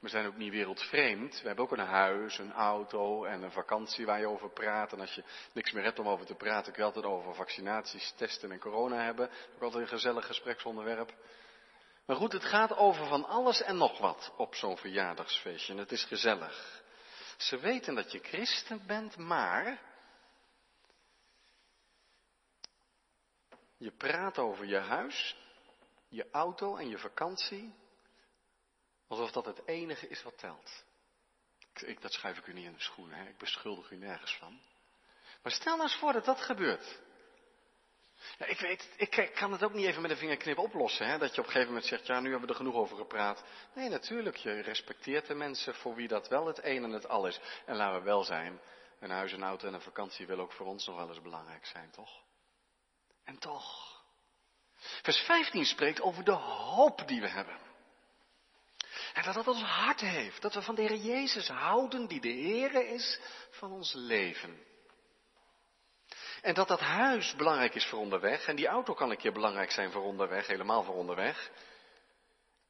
We 0.00 0.08
zijn 0.08 0.26
ook 0.26 0.36
niet 0.36 0.52
wereldvreemd. 0.52 1.40
We 1.40 1.46
hebben 1.46 1.64
ook 1.64 1.72
een 1.72 1.86
huis, 1.86 2.38
een 2.38 2.52
auto 2.52 3.24
en 3.24 3.42
een 3.42 3.52
vakantie 3.52 4.06
waar 4.06 4.20
je 4.20 4.28
over 4.28 4.50
praat. 4.50 4.92
En 4.92 5.00
als 5.00 5.14
je 5.14 5.24
niks 5.52 5.72
meer 5.72 5.84
hebt 5.84 5.98
om 5.98 6.08
over 6.08 6.26
te 6.26 6.34
praten, 6.34 6.72
kun 6.72 6.82
je 6.82 6.88
altijd 6.88 7.04
over 7.04 7.34
vaccinaties, 7.34 8.12
testen 8.16 8.52
en 8.52 8.58
corona 8.58 9.04
hebben. 9.04 9.30
Ook 9.54 9.62
altijd 9.62 9.82
een 9.82 9.88
gezellig 9.88 10.26
gespreksonderwerp. 10.26 11.14
Maar 12.06 12.16
goed, 12.16 12.32
het 12.32 12.44
gaat 12.44 12.76
over 12.76 13.06
van 13.06 13.24
alles 13.24 13.62
en 13.62 13.76
nog 13.76 13.98
wat 13.98 14.32
op 14.36 14.54
zo'n 14.54 14.76
verjaardagsfeestje. 14.76 15.72
En 15.72 15.78
het 15.78 15.92
is 15.92 16.04
gezellig. 16.04 16.82
Ze 17.36 17.58
weten 17.58 17.94
dat 17.94 18.12
je 18.12 18.18
christen 18.18 18.86
bent, 18.86 19.16
maar 19.16 19.80
je 23.76 23.90
praat 23.90 24.38
over 24.38 24.66
je 24.66 24.78
huis, 24.78 25.36
je 26.08 26.26
auto 26.30 26.76
en 26.76 26.88
je 26.88 26.98
vakantie, 26.98 27.74
alsof 29.10 29.30
dat 29.30 29.46
het 29.46 29.66
enige 29.66 30.08
is 30.08 30.22
wat 30.22 30.38
telt. 30.38 30.84
Ik, 31.74 32.00
dat 32.00 32.12
schuif 32.12 32.38
ik 32.38 32.46
u 32.46 32.52
niet 32.52 32.64
in 32.64 32.72
de 32.72 32.80
schoenen, 32.80 33.18
hè? 33.18 33.28
ik 33.28 33.38
beschuldig 33.38 33.90
u 33.90 33.96
nergens 33.96 34.36
van. 34.36 34.60
Maar 35.42 35.52
stel 35.52 35.76
nou 35.76 35.88
eens 35.88 35.98
voor 35.98 36.12
dat 36.12 36.24
dat 36.24 36.40
gebeurt. 36.40 37.00
Ik 38.38 38.60
weet, 38.60 38.88
ik 38.96 39.30
kan 39.34 39.52
het 39.52 39.62
ook 39.62 39.72
niet 39.72 39.86
even 39.86 40.02
met 40.02 40.10
een 40.10 40.16
vingerknip 40.16 40.58
oplossen. 40.58 41.06
Hè? 41.06 41.18
Dat 41.18 41.34
je 41.34 41.40
op 41.40 41.46
een 41.46 41.52
gegeven 41.52 41.72
moment 41.72 41.86
zegt, 41.86 42.06
ja, 42.06 42.20
nu 42.20 42.30
hebben 42.30 42.48
we 42.48 42.54
er 42.54 42.60
genoeg 42.60 42.74
over 42.74 42.96
gepraat. 42.96 43.44
Nee, 43.74 43.88
natuurlijk, 43.88 44.36
je 44.36 44.60
respecteert 44.60 45.26
de 45.26 45.34
mensen 45.34 45.74
voor 45.74 45.94
wie 45.94 46.08
dat 46.08 46.28
wel 46.28 46.46
het 46.46 46.64
een 46.64 46.84
en 46.84 46.90
het 46.90 47.08
al 47.08 47.26
is. 47.26 47.40
En 47.66 47.76
laten 47.76 47.98
we 47.98 48.04
wel 48.04 48.24
zijn, 48.24 48.60
een 49.00 49.10
huis, 49.10 49.32
een 49.32 49.42
auto 49.42 49.66
en 49.66 49.74
een 49.74 49.80
vakantie 49.80 50.26
wil 50.26 50.38
ook 50.38 50.52
voor 50.52 50.66
ons 50.66 50.86
nog 50.86 50.96
wel 50.96 51.08
eens 51.08 51.22
belangrijk 51.22 51.66
zijn, 51.66 51.90
toch? 51.90 52.22
En 53.24 53.38
toch. 53.38 53.98
Vers 55.02 55.18
15 55.18 55.64
spreekt 55.64 56.00
over 56.00 56.24
de 56.24 56.32
hoop 56.32 57.08
die 57.08 57.20
we 57.20 57.28
hebben. 57.28 57.69
En 59.20 59.26
dat 59.26 59.34
dat 59.34 59.54
ons 59.54 59.62
hart 59.62 60.00
heeft. 60.00 60.42
Dat 60.42 60.54
we 60.54 60.62
van 60.62 60.74
de 60.74 60.82
Heer 60.82 60.96
Jezus 60.96 61.48
houden, 61.48 62.06
die 62.06 62.20
de 62.20 62.28
Heer 62.28 62.92
is 62.92 63.20
van 63.50 63.72
ons 63.72 63.92
leven. 63.92 64.58
En 66.42 66.54
dat 66.54 66.68
dat 66.68 66.80
huis 66.80 67.34
belangrijk 67.36 67.74
is 67.74 67.86
voor 67.86 67.98
onderweg. 67.98 68.46
En 68.46 68.56
die 68.56 68.66
auto 68.66 68.94
kan 68.94 69.10
een 69.10 69.16
keer 69.16 69.32
belangrijk 69.32 69.70
zijn 69.70 69.90
voor 69.90 70.02
onderweg, 70.02 70.46
helemaal 70.46 70.82
voor 70.82 70.94
onderweg. 70.94 71.50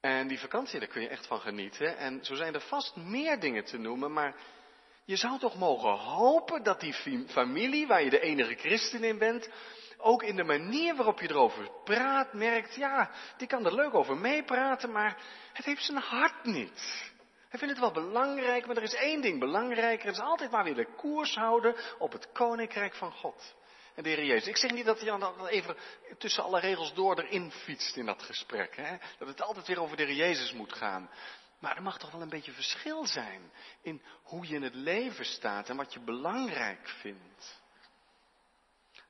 En 0.00 0.28
die 0.28 0.38
vakantie, 0.38 0.78
daar 0.78 0.88
kun 0.88 1.02
je 1.02 1.08
echt 1.08 1.26
van 1.26 1.40
genieten. 1.40 1.96
En 1.96 2.24
zo 2.24 2.34
zijn 2.34 2.54
er 2.54 2.60
vast 2.60 2.96
meer 2.96 3.40
dingen 3.40 3.64
te 3.64 3.78
noemen, 3.78 4.12
maar 4.12 4.34
je 5.04 5.16
zou 5.16 5.38
toch 5.38 5.54
mogen 5.54 5.98
hopen 5.98 6.62
dat 6.62 6.80
die 6.80 7.24
familie, 7.28 7.86
waar 7.86 8.02
je 8.02 8.10
de 8.10 8.20
enige 8.20 8.54
christen 8.54 9.04
in 9.04 9.18
bent, 9.18 9.48
ook 10.00 10.22
in 10.22 10.36
de 10.36 10.44
manier 10.44 10.96
waarop 10.96 11.20
je 11.20 11.30
erover 11.30 11.70
praat, 11.84 12.32
merkt, 12.32 12.74
ja, 12.74 13.10
die 13.36 13.46
kan 13.46 13.66
er 13.66 13.74
leuk 13.74 13.94
over 13.94 14.16
meepraten, 14.16 14.92
maar 14.92 15.16
het 15.52 15.64
heeft 15.64 15.84
zijn 15.84 15.98
hart 15.98 16.44
niet. 16.44 17.08
Hij 17.48 17.58
vindt 17.58 17.74
het 17.74 17.92
wel 17.92 18.04
belangrijk, 18.04 18.66
maar 18.66 18.76
er 18.76 18.82
is 18.82 18.94
één 18.94 19.20
ding 19.20 19.38
belangrijker. 19.38 20.06
Het 20.06 20.16
is 20.16 20.22
altijd 20.22 20.50
maar 20.50 20.64
weer 20.64 20.74
de 20.74 20.94
koers 20.96 21.34
houden 21.34 21.76
op 21.98 22.12
het 22.12 22.32
koninkrijk 22.32 22.94
van 22.94 23.12
God 23.12 23.54
en 23.94 24.02
de 24.02 24.08
Heer 24.08 24.24
Jezus. 24.24 24.48
Ik 24.48 24.56
zeg 24.56 24.70
niet 24.70 24.84
dat 24.84 25.00
hij 25.00 25.18
dan 25.18 25.46
even 25.46 25.76
tussen 26.18 26.42
alle 26.42 26.60
regels 26.60 26.94
door 26.94 27.18
erin 27.18 27.50
fietst 27.50 27.96
in 27.96 28.06
dat 28.06 28.22
gesprek. 28.22 28.76
Hè? 28.76 28.96
Dat 29.18 29.28
het 29.28 29.42
altijd 29.42 29.66
weer 29.66 29.80
over 29.80 29.96
de 29.96 30.02
Heer 30.02 30.14
Jezus 30.14 30.52
moet 30.52 30.72
gaan. 30.72 31.10
Maar 31.58 31.76
er 31.76 31.82
mag 31.82 31.98
toch 31.98 32.10
wel 32.10 32.22
een 32.22 32.28
beetje 32.28 32.52
verschil 32.52 33.06
zijn 33.06 33.52
in 33.82 34.02
hoe 34.22 34.48
je 34.48 34.54
in 34.54 34.62
het 34.62 34.74
leven 34.74 35.24
staat 35.24 35.68
en 35.68 35.76
wat 35.76 35.92
je 35.92 36.00
belangrijk 36.00 36.88
vindt. 36.88 37.60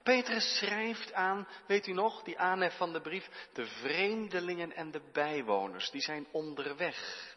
Petrus 0.03 0.57
schrijft 0.57 1.13
aan, 1.13 1.49
weet 1.67 1.87
u 1.87 1.93
nog, 1.93 2.23
die 2.23 2.39
aanhef 2.39 2.77
van 2.77 2.93
de 2.93 3.01
brief, 3.01 3.49
de 3.53 3.67
vreemdelingen 3.67 4.73
en 4.73 4.91
de 4.91 5.11
bijwoners, 5.13 5.91
die 5.91 6.01
zijn 6.01 6.27
onderweg. 6.33 7.29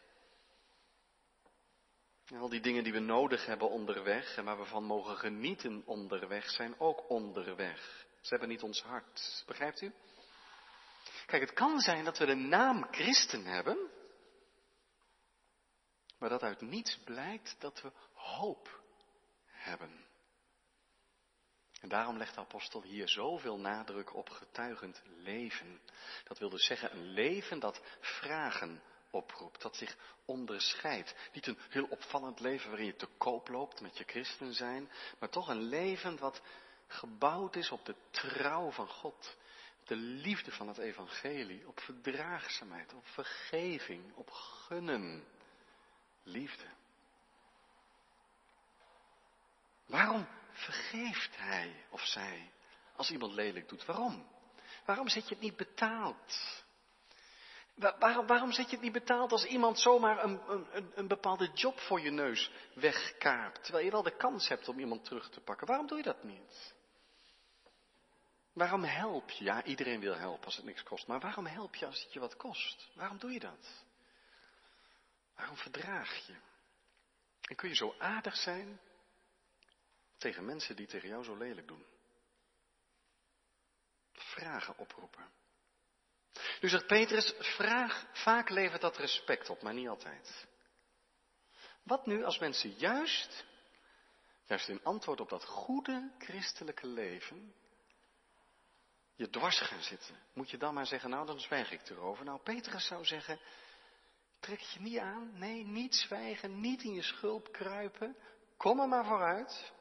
Al 2.40 2.50
die 2.50 2.62
dingen 2.62 2.84
die 2.84 2.94
we 2.94 3.00
nodig 3.00 3.46
hebben 3.46 3.70
onderweg 3.70 4.38
en 4.38 4.46
waar 4.46 4.58
we 4.58 4.66
van 4.66 4.84
mogen 4.84 5.18
genieten 5.18 5.84
onderweg, 5.86 6.50
zijn 6.50 6.80
ook 6.80 7.10
onderweg. 7.10 8.06
Ze 8.22 8.30
hebben 8.30 8.50
niet 8.50 8.64
ons 8.64 8.82
hart. 8.82 9.44
Begrijpt 9.46 9.82
u? 9.82 9.94
Kijk, 11.26 11.42
het 11.42 11.54
kan 11.54 11.80
zijn 11.80 12.04
dat 12.04 12.18
we 12.18 12.26
de 12.26 12.36
naam 12.36 12.88
christen 12.92 13.46
hebben, 13.46 13.78
maar 16.18 16.30
dat 16.30 16.44
uit 16.44 16.62
niets 16.62 17.00
blijkt 17.04 17.56
dat 17.60 17.82
we 17.82 17.92
hoop 18.14 18.82
hebben. 19.46 20.06
En 21.84 21.90
daarom 21.90 22.18
legt 22.18 22.34
de 22.34 22.40
apostel 22.40 22.82
hier 22.82 23.10
zoveel 23.10 23.60
nadruk 23.60 24.16
op 24.16 24.30
getuigend 24.30 25.02
leven. 25.18 25.80
Dat 26.24 26.38
wil 26.38 26.50
dus 26.50 26.66
zeggen 26.66 26.92
een 26.92 27.06
leven 27.08 27.60
dat 27.60 27.82
vragen 28.00 28.82
oproept, 29.10 29.62
dat 29.62 29.76
zich 29.76 29.98
onderscheidt. 30.26 31.16
Niet 31.34 31.48
een 31.48 31.58
heel 31.70 31.86
opvallend 31.86 32.40
leven 32.40 32.70
waarin 32.70 32.86
je 32.86 32.96
te 32.96 33.08
koop 33.18 33.48
loopt 33.48 33.82
met 33.82 33.98
je 33.98 34.04
christen 34.04 34.54
zijn, 34.54 34.92
maar 35.20 35.30
toch 35.30 35.48
een 35.48 35.62
leven 35.62 36.20
wat 36.20 36.42
gebouwd 36.88 37.56
is 37.56 37.72
op 37.72 37.86
de 37.86 37.96
trouw 38.10 38.72
van 38.72 38.88
God, 38.88 39.38
de 39.86 39.96
liefde 39.96 40.52
van 40.52 40.68
het 40.68 40.78
evangelie, 40.78 41.68
op 41.68 41.80
verdraagzaamheid, 41.80 42.94
op 42.94 43.08
vergeving, 43.08 44.14
op 44.14 44.30
gunnen, 44.32 45.24
liefde. 46.24 46.66
Waarom 49.86 50.28
vergeeft 50.54 51.38
hij 51.38 51.86
of 51.90 52.06
zij 52.06 52.52
als 52.96 53.12
iemand 53.12 53.34
lelijk 53.34 53.70
doet? 53.70 53.86
Waarom? 53.86 54.28
Waarom 54.86 55.10
zit 55.10 55.28
je 55.28 55.34
het 55.34 55.44
niet 55.44 55.58
betaald? 55.58 56.64
Waarom, 57.76 58.28
waarom 58.28 58.52
zet 58.52 58.66
je 58.66 58.76
het 58.76 58.84
niet 58.84 58.94
betaald 58.94 59.32
als 59.32 59.46
iemand 59.46 59.80
zomaar 59.80 60.24
een, 60.24 60.42
een, 60.72 60.92
een 60.96 61.08
bepaalde 61.08 61.52
job 61.54 61.80
voor 61.80 62.02
je 62.02 62.12
neus 62.12 62.52
wegkaapt, 62.76 63.64
terwijl 63.64 63.86
je 63.86 63.92
wel 63.92 64.04
de 64.04 64.18
kans 64.18 64.48
hebt 64.48 64.68
om 64.68 64.80
iemand 64.80 65.06
terug 65.06 65.30
te 65.30 65.40
pakken? 65.40 65.68
Waarom 65.68 65.88
doe 65.88 65.98
je 65.98 66.04
dat 66.04 66.24
niet? 66.24 66.74
Waarom 68.54 68.84
help 68.84 69.30
je? 69.30 69.44
Ja, 69.44 69.64
iedereen 69.64 70.00
wil 70.00 70.16
helpen 70.16 70.46
als 70.46 70.56
het 70.56 70.66
niks 70.66 70.84
kost, 70.84 71.08
maar 71.08 71.20
waarom 71.20 71.46
help 71.46 71.76
je 71.76 71.86
als 71.86 72.04
het 72.04 72.14
je 72.14 72.20
wat 72.20 72.36
kost? 72.36 72.90
Waarom 72.96 73.18
doe 73.18 73.32
je 73.32 73.40
dat? 73.40 73.86
Waarom 75.36 75.58
verdraag 75.58 76.28
je? 76.28 76.36
En 77.42 77.56
kun 77.56 77.70
je 77.70 77.76
zo 77.76 77.96
aardig 77.98 78.36
zijn 78.36 78.80
tegen 80.24 80.46
mensen 80.46 80.76
die 80.76 80.88
tegen 80.88 81.10
jou 81.10 81.24
zo 81.24 81.36
lelijk 81.36 81.68
doen? 81.68 81.86
Vragen 84.14 84.78
oproepen. 84.78 85.32
Nu 86.62 86.70
zegt 86.70 86.88
Petrus, 86.88 87.34
vraag, 87.38 88.06
vaak 88.14 88.50
levert 88.50 88.82
dat 88.82 88.98
respect 88.98 89.50
op, 89.50 89.62
maar 89.62 89.74
niet 89.74 89.88
altijd. 89.88 90.48
Wat 91.84 92.06
nu 92.06 92.24
als 92.24 92.40
mensen 92.40 92.70
juist, 92.70 93.46
juist 94.46 94.68
in 94.68 94.84
antwoord 94.84 95.20
op 95.20 95.30
dat 95.30 95.46
goede 95.46 96.12
christelijke 96.18 96.88
leven, 96.88 97.54
je 99.16 99.30
dwars 99.30 99.60
gaan 99.60 99.82
zitten? 99.82 100.16
Moet 100.34 100.50
je 100.50 100.58
dan 100.58 100.74
maar 100.74 100.88
zeggen, 100.88 101.10
nou 101.10 101.26
dan 101.26 101.40
zwijg 101.40 101.72
ik 101.72 101.90
erover. 101.90 102.26
Nou, 102.26 102.40
Petrus 102.40 102.86
zou 102.86 103.06
zeggen, 103.06 103.40
trek 104.40 104.60
je 104.60 104.80
niet 104.80 104.98
aan, 104.98 105.38
nee, 105.40 105.66
niet 105.66 105.96
zwijgen, 105.96 106.60
niet 106.60 106.84
in 106.84 106.94
je 106.94 107.04
schulp 107.04 107.52
kruipen, 107.52 108.18
kom 108.58 108.80
er 108.80 108.88
maar 108.88 109.06
vooruit. 109.06 109.73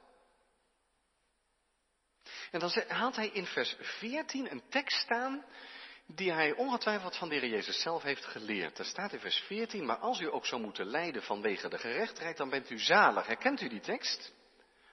En 2.53 2.61
dan 2.61 2.73
haalt 2.89 3.17
hij 3.17 3.29
in 3.29 3.47
vers 3.47 3.77
14 3.81 4.51
een 4.51 4.63
tekst 4.69 5.01
staan 5.01 5.45
die 6.07 6.33
hij 6.33 6.53
ongetwijfeld 6.53 7.17
van 7.17 7.29
de 7.29 7.35
Heer 7.35 7.51
Jezus 7.51 7.81
zelf 7.81 8.03
heeft 8.03 8.25
geleerd. 8.25 8.79
Er 8.79 8.85
staat 8.85 9.13
in 9.13 9.21
vers 9.21 9.39
14, 9.39 9.85
maar 9.87 9.97
als 9.97 10.21
u 10.21 10.33
ook 10.33 10.47
zou 10.47 10.61
moeten 10.61 10.87
lijden 10.87 11.23
vanwege 11.23 11.69
de 11.69 11.79
gerechtigheid, 11.79 12.37
dan 12.37 12.51
bent 12.51 12.71
u 12.71 12.79
zalig. 12.79 13.27
Herkent 13.27 13.61
u 13.61 13.69
die 13.69 13.81
tekst? 13.81 14.33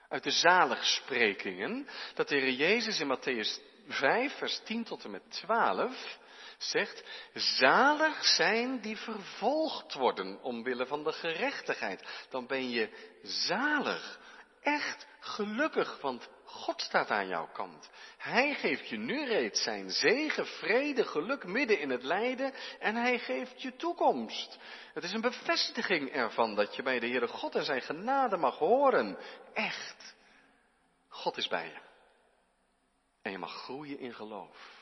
Uit 0.08 0.22
de 0.22 0.30
zaligsprekingen, 0.30 1.88
dat 2.14 2.28
de 2.28 2.36
Heer 2.36 2.52
Jezus 2.52 3.00
in 3.00 3.16
Matthäus 3.16 3.60
5, 3.88 4.38
vers 4.38 4.60
10 4.64 4.84
tot 4.84 5.04
en 5.04 5.10
met 5.10 5.30
12, 5.30 6.18
zegt, 6.58 7.04
zalig 7.34 8.24
zijn 8.24 8.80
die 8.80 8.96
vervolgd 8.96 9.94
worden 9.94 10.42
omwille 10.42 10.86
van 10.86 11.04
de 11.04 11.12
gerechtigheid. 11.12 12.26
Dan 12.30 12.46
ben 12.46 12.70
je 12.70 12.88
zalig, 13.22 14.20
echt 14.60 15.06
gelukkig, 15.20 16.00
want 16.00 16.28
God 16.50 16.80
staat 16.80 17.10
aan 17.10 17.28
jouw 17.28 17.48
kant. 17.52 17.90
Hij 18.16 18.54
geeft 18.54 18.88
je 18.88 18.96
nu 18.96 19.26
reeds 19.26 19.62
zijn 19.62 19.90
zegen, 19.90 20.46
vrede, 20.46 21.04
geluk 21.04 21.44
midden 21.44 21.78
in 21.80 21.90
het 21.90 22.02
lijden 22.02 22.54
en 22.78 22.94
hij 22.94 23.18
geeft 23.18 23.62
je 23.62 23.76
toekomst. 23.76 24.58
Het 24.94 25.04
is 25.04 25.12
een 25.12 25.20
bevestiging 25.20 26.12
ervan 26.12 26.54
dat 26.54 26.76
je 26.76 26.82
bij 26.82 26.98
de 26.98 27.06
Heere 27.06 27.28
God 27.28 27.54
en 27.54 27.64
zijn 27.64 27.82
genade 27.82 28.36
mag 28.36 28.58
horen. 28.58 29.18
Echt. 29.54 30.14
God 31.08 31.36
is 31.36 31.48
bij 31.48 31.66
je. 31.66 31.78
En 33.22 33.30
je 33.30 33.38
mag 33.38 33.52
groeien 33.52 33.98
in 33.98 34.14
geloof. 34.14 34.78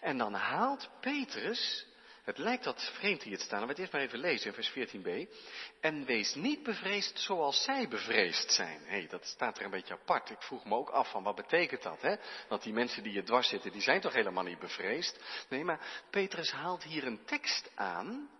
En 0.00 0.18
dan 0.18 0.34
haalt 0.34 0.90
Petrus, 1.00 1.86
het 2.26 2.38
lijkt 2.38 2.64
dat 2.64 2.90
vreemd 2.94 3.22
hier 3.22 3.38
te 3.38 3.44
staan, 3.44 3.60
laten 3.60 3.76
we 3.76 3.82
het 3.82 3.92
eerst 3.92 3.92
maar 3.92 4.02
even 4.02 4.30
lezen 4.30 4.46
in 4.46 4.62
vers 4.62 4.70
14b. 4.70 5.32
En 5.80 6.04
wees 6.04 6.34
niet 6.34 6.62
bevreesd 6.62 7.18
zoals 7.18 7.62
zij 7.62 7.88
bevreesd 7.88 8.52
zijn. 8.52 8.80
Hé, 8.80 8.98
hey, 8.98 9.06
dat 9.06 9.26
staat 9.26 9.58
er 9.58 9.64
een 9.64 9.70
beetje 9.70 9.94
apart. 9.94 10.30
Ik 10.30 10.42
vroeg 10.42 10.64
me 10.64 10.74
ook 10.74 10.90
af 10.90 11.10
van 11.10 11.22
wat 11.22 11.34
betekent 11.34 11.82
dat, 11.82 12.00
hè? 12.00 12.16
Want 12.48 12.62
die 12.62 12.72
mensen 12.72 13.02
die 13.02 13.12
je 13.12 13.22
dwars 13.22 13.48
zitten, 13.48 13.72
die 13.72 13.82
zijn 13.82 14.00
toch 14.00 14.12
helemaal 14.12 14.42
niet 14.42 14.58
bevreesd? 14.58 15.46
Nee, 15.48 15.64
maar 15.64 16.04
Petrus 16.10 16.50
haalt 16.50 16.82
hier 16.82 17.06
een 17.06 17.24
tekst 17.24 17.70
aan 17.74 18.30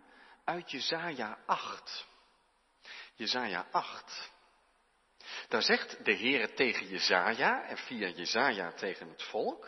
uit 0.43 0.71
Jezaja 0.71 1.37
8. 1.45 2.07
Jezaja 3.15 3.67
8. 3.71 4.31
Daar 5.47 5.63
zegt 5.63 6.05
de 6.05 6.17
Heere 6.17 6.53
tegen 6.53 6.87
Jezaja 6.87 7.63
en 7.63 7.77
via 7.77 8.07
Jezaja 8.07 8.71
tegen 8.71 9.09
het 9.09 9.23
volk. 9.23 9.67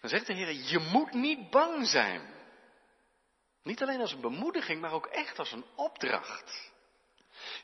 Dan 0.00 0.10
zegt 0.10 0.26
de 0.26 0.32
Heer, 0.32 0.52
je 0.52 0.78
moet 0.78 1.12
niet 1.12 1.50
bang 1.50 1.86
zijn. 1.86 2.34
Niet 3.62 3.82
alleen 3.82 4.00
als 4.00 4.12
een 4.12 4.20
bemoediging, 4.20 4.80
maar 4.80 4.92
ook 4.92 5.06
echt 5.06 5.38
als 5.38 5.52
een 5.52 5.64
opdracht. 5.74 6.70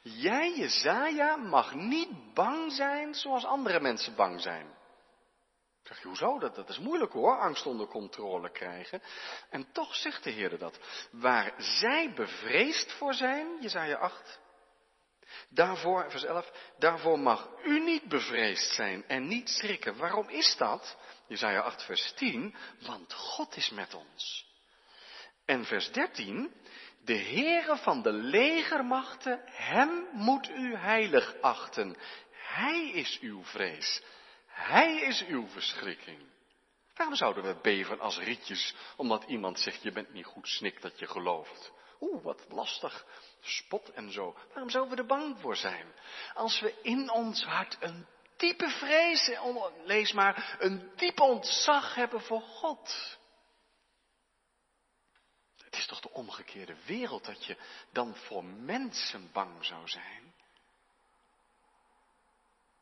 Jij, 0.02 0.56
Jezaja, 0.56 1.36
mag 1.36 1.74
niet 1.74 2.34
bang 2.34 2.72
zijn 2.72 3.14
zoals 3.14 3.44
andere 3.44 3.80
mensen 3.80 4.14
bang 4.14 4.40
zijn. 4.40 4.80
Zeg 5.82 6.00
je, 6.00 6.08
hoezo? 6.08 6.38
Dat, 6.38 6.54
dat 6.54 6.68
is 6.68 6.78
moeilijk 6.78 7.12
hoor, 7.12 7.38
angst 7.38 7.66
onder 7.66 7.86
controle 7.86 8.50
krijgen. 8.50 9.02
En 9.50 9.72
toch 9.72 9.94
zegt 9.94 10.24
de 10.24 10.30
Heer 10.30 10.58
dat. 10.58 10.78
Waar 11.10 11.54
zij 11.58 12.12
bevreesd 12.14 12.92
voor 12.92 13.14
zijn, 13.14 13.46
Jezaja 13.60 13.96
8, 13.96 14.40
Daarvoor, 15.48 16.10
vers 16.10 16.24
11, 16.24 16.52
daarvoor 16.78 17.18
mag 17.18 17.48
u 17.64 17.80
niet 17.80 18.08
bevreesd 18.08 18.74
zijn 18.74 19.04
en 19.06 19.26
niet 19.26 19.48
schrikken. 19.48 19.96
Waarom 19.96 20.28
is 20.28 20.56
dat? 20.56 20.96
Jezaja 21.32 21.60
8, 21.60 21.82
vers 21.82 22.12
10, 22.12 22.54
want 22.86 23.12
God 23.12 23.56
is 23.56 23.70
met 23.70 23.94
ons. 23.94 24.46
En 25.44 25.64
vers 25.64 25.92
13, 25.92 26.52
de 27.04 27.16
Heere 27.16 27.76
van 27.76 28.02
de 28.02 28.12
legermachten, 28.12 29.40
hem 29.44 30.08
moet 30.12 30.48
u 30.48 30.76
heilig 30.76 31.34
achten. 31.40 31.96
Hij 32.32 32.90
is 32.90 33.18
uw 33.20 33.44
vrees. 33.44 34.02
Hij 34.46 35.00
is 35.00 35.24
uw 35.26 35.46
verschrikking. 35.48 36.20
Waarom 36.94 37.16
zouden 37.16 37.44
we 37.44 37.60
beven 37.62 38.00
als 38.00 38.18
rietjes, 38.18 38.74
omdat 38.96 39.24
iemand 39.24 39.60
zegt, 39.60 39.82
je 39.82 39.92
bent 39.92 40.12
niet 40.12 40.26
goed 40.26 40.48
snik 40.48 40.82
dat 40.82 40.98
je 40.98 41.06
gelooft? 41.06 41.72
Oeh, 42.00 42.22
wat 42.22 42.44
lastig. 42.48 43.06
Spot 43.40 43.88
en 43.92 44.12
zo. 44.12 44.36
Waarom 44.48 44.70
zouden 44.70 44.94
we 44.94 45.00
er 45.00 45.08
bang 45.08 45.40
voor 45.40 45.56
zijn? 45.56 45.86
Als 46.34 46.60
we 46.60 46.74
in 46.82 47.10
ons 47.10 47.44
hart 47.44 47.76
een 47.80 48.06
diepe 48.42 48.68
vrees, 48.68 49.30
lees 49.84 50.12
maar, 50.12 50.56
een 50.58 50.90
diep 50.96 51.20
ontzag 51.20 51.94
hebben 51.94 52.20
voor 52.20 52.40
God. 52.40 53.18
Het 55.64 55.76
is 55.76 55.86
toch 55.86 56.00
de 56.00 56.12
omgekeerde 56.12 56.76
wereld 56.86 57.24
dat 57.24 57.44
je 57.44 57.56
dan 57.92 58.16
voor 58.16 58.44
mensen 58.44 59.30
bang 59.32 59.64
zou 59.64 59.88
zijn? 59.88 60.34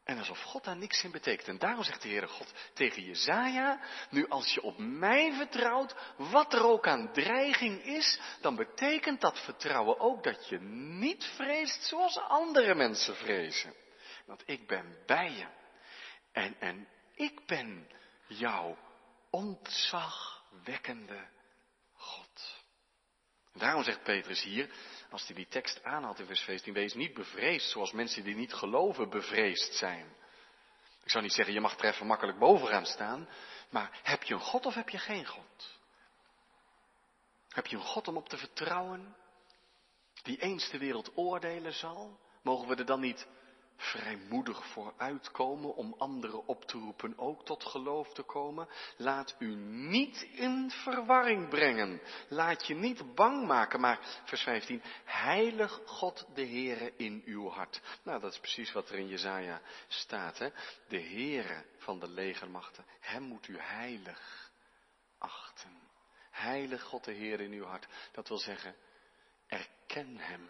En 0.04 0.18
alsof 0.18 0.42
God 0.42 0.64
daar 0.64 0.76
niks 0.76 1.04
in 1.04 1.10
betekent. 1.10 1.48
En 1.48 1.58
daarom 1.58 1.84
zegt 1.84 2.02
de 2.02 2.08
Heere 2.08 2.26
God 2.26 2.52
tegen 2.74 3.02
Jezaja, 3.02 3.80
nu 4.10 4.28
als 4.28 4.54
je 4.54 4.62
op 4.62 4.78
mij 4.78 5.32
vertrouwt, 5.32 5.94
wat 6.16 6.52
er 6.52 6.64
ook 6.64 6.86
aan 6.86 7.12
dreiging 7.12 7.82
is, 7.82 8.20
dan 8.40 8.56
betekent 8.56 9.20
dat 9.20 9.38
vertrouwen 9.38 10.00
ook 10.00 10.22
dat 10.22 10.48
je 10.48 10.60
niet 10.60 11.24
vreest 11.24 11.84
zoals 11.84 12.18
andere 12.18 12.74
mensen 12.74 13.16
vrezen. 13.16 13.74
Want 14.26 14.42
ik 14.46 14.66
ben 14.66 15.02
bij 15.06 15.32
je. 15.32 15.46
En, 16.32 16.60
en 16.60 16.88
ik 17.14 17.46
ben 17.46 17.90
jouw 18.26 18.78
ontzagwekkende 19.30 21.28
God. 21.92 22.58
Daarom 23.52 23.82
zegt 23.82 24.02
Petrus 24.02 24.42
hier, 24.42 24.70
als 25.10 25.26
hij 25.26 25.34
die 25.34 25.48
tekst 25.48 25.82
aanhaalt 25.82 26.18
in 26.18 26.26
vers 26.26 26.40
14, 26.40 26.72
wees 26.72 26.94
niet 26.94 27.14
bevreesd 27.14 27.70
zoals 27.70 27.92
mensen 27.92 28.24
die 28.24 28.34
niet 28.34 28.52
geloven 28.52 29.10
bevreesd 29.10 29.74
zijn. 29.74 30.16
Ik 31.02 31.10
zou 31.10 31.22
niet 31.24 31.32
zeggen, 31.32 31.54
je 31.54 31.60
mag 31.60 31.78
er 31.78 32.06
makkelijk 32.06 32.38
bovenaan 32.38 32.86
staan, 32.86 33.28
maar 33.70 34.00
heb 34.02 34.22
je 34.22 34.34
een 34.34 34.40
God 34.40 34.66
of 34.66 34.74
heb 34.74 34.88
je 34.88 34.98
geen 34.98 35.26
God? 35.26 35.78
Heb 37.48 37.66
je 37.66 37.76
een 37.76 37.82
God 37.82 38.08
om 38.08 38.16
op 38.16 38.28
te 38.28 38.36
vertrouwen, 38.36 39.16
die 40.22 40.40
eens 40.40 40.70
de 40.70 40.78
wereld 40.78 41.16
oordelen 41.16 41.72
zal? 41.72 42.20
Mogen 42.42 42.68
we 42.68 42.74
er 42.74 42.86
dan 42.86 43.00
niet 43.00 43.26
vrijmoedig 43.80 44.66
voor 44.66 44.94
uitkomen 44.96 45.74
om 45.74 45.94
anderen 45.98 46.46
op 46.46 46.64
te 46.64 46.78
roepen 46.78 47.18
ook 47.18 47.44
tot 47.44 47.64
geloof 47.64 48.12
te 48.12 48.22
komen. 48.22 48.68
Laat 48.96 49.36
u 49.38 49.54
niet 49.54 50.22
in 50.22 50.70
verwarring 50.70 51.48
brengen. 51.48 52.00
Laat 52.28 52.66
je 52.66 52.74
niet 52.74 53.14
bang 53.14 53.46
maken, 53.46 53.80
maar 53.80 54.20
vers 54.24 54.42
15, 54.42 54.82
heilig 55.04 55.80
God 55.84 56.26
de 56.34 56.46
Heere 56.46 56.92
in 56.96 57.22
uw 57.24 57.48
hart. 57.48 57.80
Nou, 58.02 58.20
dat 58.20 58.32
is 58.32 58.38
precies 58.38 58.72
wat 58.72 58.90
er 58.90 58.98
in 58.98 59.08
Jezaja 59.08 59.60
staat, 59.88 60.38
hè. 60.38 60.48
De 60.88 61.00
Heere 61.00 61.64
van 61.76 61.98
de 61.98 62.08
legermachten, 62.08 62.84
hem 63.00 63.22
moet 63.22 63.48
u 63.48 63.58
heilig 63.58 64.50
achten. 65.18 65.88
Heilig 66.30 66.82
God 66.82 67.04
de 67.04 67.12
Heer 67.12 67.40
in 67.40 67.52
uw 67.52 67.64
hart. 67.64 67.86
Dat 68.12 68.28
wil 68.28 68.38
zeggen, 68.38 68.74
erken 69.46 70.16
hem 70.16 70.48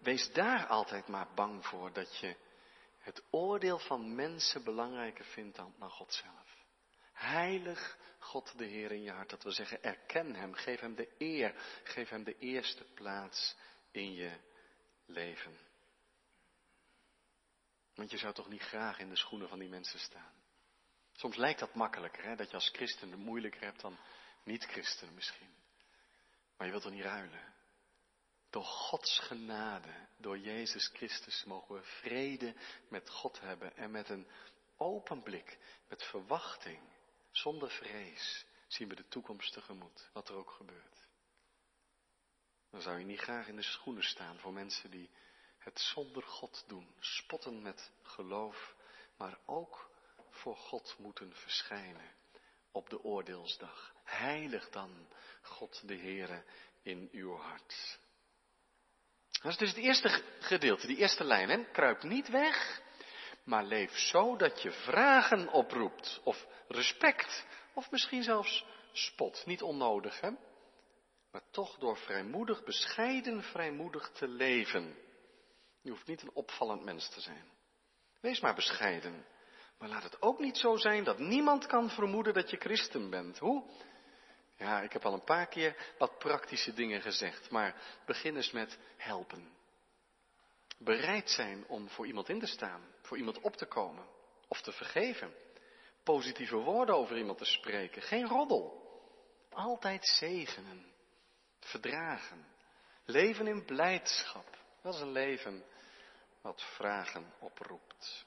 Wees 0.00 0.32
daar 0.32 0.66
altijd 0.66 1.08
maar 1.08 1.28
bang 1.34 1.66
voor 1.66 1.92
dat 1.92 2.18
je 2.18 2.36
het 2.98 3.22
oordeel 3.30 3.78
van 3.78 4.14
mensen 4.14 4.64
belangrijker 4.64 5.24
vindt 5.24 5.56
dan, 5.56 5.74
God 5.78 6.12
zelf. 6.12 6.56
Heilig 7.12 7.98
God 8.18 8.58
de 8.58 8.64
Heer 8.64 8.92
in 8.92 9.02
je 9.02 9.10
hart. 9.10 9.30
Dat 9.30 9.42
wil 9.42 9.52
zeggen, 9.52 9.82
erken 9.82 10.34
Hem, 10.34 10.54
geef 10.54 10.80
Hem 10.80 10.94
de 10.94 11.14
eer, 11.18 11.54
geef 11.84 12.08
Hem 12.08 12.24
de 12.24 12.38
eerste 12.38 12.84
plaats 12.84 13.56
in 13.90 14.14
je 14.14 14.36
leven. 15.06 15.58
Want 17.94 18.10
je 18.10 18.18
zou 18.18 18.34
toch 18.34 18.48
niet 18.48 18.62
graag 18.62 18.98
in 18.98 19.08
de 19.08 19.16
schoenen 19.16 19.48
van 19.48 19.58
die 19.58 19.68
mensen 19.68 19.98
staan. 19.98 20.32
Soms 21.12 21.36
lijkt 21.36 21.58
dat 21.58 21.74
makkelijker, 21.74 22.24
hè? 22.24 22.36
dat 22.36 22.48
je 22.48 22.54
als 22.54 22.68
christen 22.68 23.10
het 23.10 23.20
moeilijker 23.20 23.62
hebt 23.62 23.80
dan 23.80 23.98
niet-christen 24.44 25.14
misschien. 25.14 25.54
Maar 26.56 26.66
je 26.66 26.72
wilt 26.72 26.84
er 26.84 26.90
niet 26.90 27.04
ruilen. 27.04 27.54
Door 28.50 28.64
Gods 28.64 29.18
genade, 29.18 30.08
door 30.16 30.38
Jezus 30.38 30.86
Christus, 30.86 31.44
mogen 31.44 31.74
we 31.74 31.82
vrede 31.82 32.54
met 32.88 33.10
God 33.10 33.40
hebben 33.40 33.76
en 33.76 33.90
met 33.90 34.08
een 34.08 34.26
open 34.76 35.22
blik, 35.22 35.58
met 35.88 36.02
verwachting, 36.02 36.80
zonder 37.30 37.70
vrees, 37.70 38.46
zien 38.66 38.88
we 38.88 38.94
de 38.94 39.08
toekomst 39.08 39.52
tegemoet, 39.52 40.10
wat 40.12 40.28
er 40.28 40.34
ook 40.34 40.50
gebeurt. 40.50 41.08
Dan 42.70 42.80
zou 42.80 42.98
je 42.98 43.04
niet 43.04 43.20
graag 43.20 43.48
in 43.48 43.56
de 43.56 43.62
schoenen 43.62 44.02
staan 44.02 44.38
voor 44.38 44.52
mensen 44.52 44.90
die 44.90 45.10
het 45.58 45.80
zonder 45.80 46.22
God 46.22 46.64
doen, 46.66 46.94
spotten 47.00 47.62
met 47.62 47.90
geloof, 48.02 48.74
maar 49.16 49.38
ook 49.44 49.90
voor 50.30 50.56
God 50.56 50.96
moeten 50.98 51.34
verschijnen 51.34 52.14
op 52.72 52.90
de 52.90 53.02
oordeelsdag. 53.02 53.94
Heilig 54.04 54.70
dan 54.70 55.08
God 55.42 55.88
de 55.88 55.96
Heere 55.96 56.44
in 56.82 57.08
uw 57.12 57.36
hart. 57.36 57.98
Dat 59.42 59.52
is 59.52 59.56
dus 59.58 59.68
het 59.68 59.78
eerste 59.78 60.22
gedeelte, 60.40 60.86
die 60.86 60.96
eerste 60.96 61.24
lijn. 61.24 61.48
Hè? 61.48 61.64
Kruip 61.64 62.02
niet 62.02 62.28
weg, 62.28 62.82
maar 63.44 63.64
leef 63.64 63.98
zo 63.98 64.36
dat 64.36 64.62
je 64.62 64.70
vragen 64.70 65.48
oproept. 65.48 66.20
Of 66.24 66.46
respect, 66.68 67.46
of 67.74 67.90
misschien 67.90 68.22
zelfs 68.22 68.64
spot. 68.92 69.42
Niet 69.46 69.62
onnodig, 69.62 70.20
hè? 70.20 70.30
Maar 71.30 71.42
toch 71.50 71.78
door 71.78 71.96
vrijmoedig, 71.96 72.64
bescheiden 72.64 73.42
vrijmoedig 73.42 74.10
te 74.10 74.28
leven. 74.28 74.96
Je 75.82 75.90
hoeft 75.90 76.06
niet 76.06 76.22
een 76.22 76.34
opvallend 76.34 76.84
mens 76.84 77.08
te 77.08 77.20
zijn. 77.20 77.44
Wees 78.20 78.40
maar 78.40 78.54
bescheiden. 78.54 79.26
Maar 79.78 79.88
laat 79.88 80.02
het 80.02 80.22
ook 80.22 80.38
niet 80.38 80.56
zo 80.56 80.76
zijn 80.76 81.04
dat 81.04 81.18
niemand 81.18 81.66
kan 81.66 81.90
vermoeden 81.90 82.34
dat 82.34 82.50
je 82.50 82.56
christen 82.56 83.10
bent. 83.10 83.38
Hoe? 83.38 83.64
Ja, 84.58 84.80
ik 84.80 84.92
heb 84.92 85.04
al 85.04 85.12
een 85.12 85.24
paar 85.24 85.46
keer 85.46 85.94
wat 85.98 86.18
praktische 86.18 86.74
dingen 86.74 87.02
gezegd, 87.02 87.50
maar 87.50 87.74
begin 88.06 88.36
eens 88.36 88.50
met 88.50 88.78
helpen. 88.96 89.56
Bereid 90.78 91.30
zijn 91.30 91.66
om 91.66 91.88
voor 91.88 92.06
iemand 92.06 92.28
in 92.28 92.40
te 92.40 92.46
staan, 92.46 92.82
voor 93.02 93.16
iemand 93.16 93.40
op 93.40 93.56
te 93.56 93.66
komen 93.66 94.06
of 94.48 94.60
te 94.60 94.72
vergeven. 94.72 95.34
positieve 96.02 96.56
woorden 96.56 96.94
over 96.94 97.16
iemand 97.16 97.38
te 97.38 97.44
spreken. 97.44 98.02
Geen 98.02 98.26
roddel. 98.26 98.86
Altijd 99.50 100.06
zegenen. 100.06 100.86
Verdragen. 101.60 102.46
Leven 103.04 103.46
in 103.46 103.64
blijdschap. 103.64 104.56
Dat 104.82 104.94
is 104.94 105.00
een 105.00 105.12
leven 105.12 105.64
wat 106.40 106.62
vragen 106.62 107.32
oproept. 107.38 108.26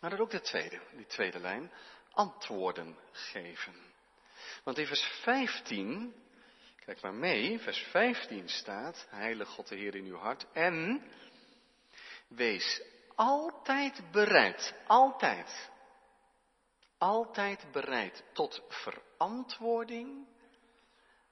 Maar 0.00 0.10
dan 0.10 0.18
ook 0.20 0.30
de 0.30 0.40
tweede, 0.40 0.80
die 0.92 1.06
tweede 1.06 1.38
lijn. 1.38 1.72
Antwoorden 2.10 2.98
geven. 3.12 3.93
Want 4.64 4.78
in 4.78 4.86
vers 4.86 5.02
15, 5.22 6.14
kijk 6.84 7.00
maar 7.00 7.14
mee, 7.14 7.60
vers 7.60 7.78
15 7.78 8.48
staat, 8.48 9.06
Heilige 9.10 9.50
God 9.50 9.68
de 9.68 9.76
Heer 9.76 9.94
in 9.94 10.04
uw 10.04 10.16
hart 10.16 10.46
en 10.52 11.02
wees 12.28 12.82
altijd 13.14 14.02
bereid, 14.12 14.74
altijd, 14.86 15.70
altijd 16.98 17.72
bereid 17.72 18.24
tot 18.32 18.62
verantwoording 18.68 20.26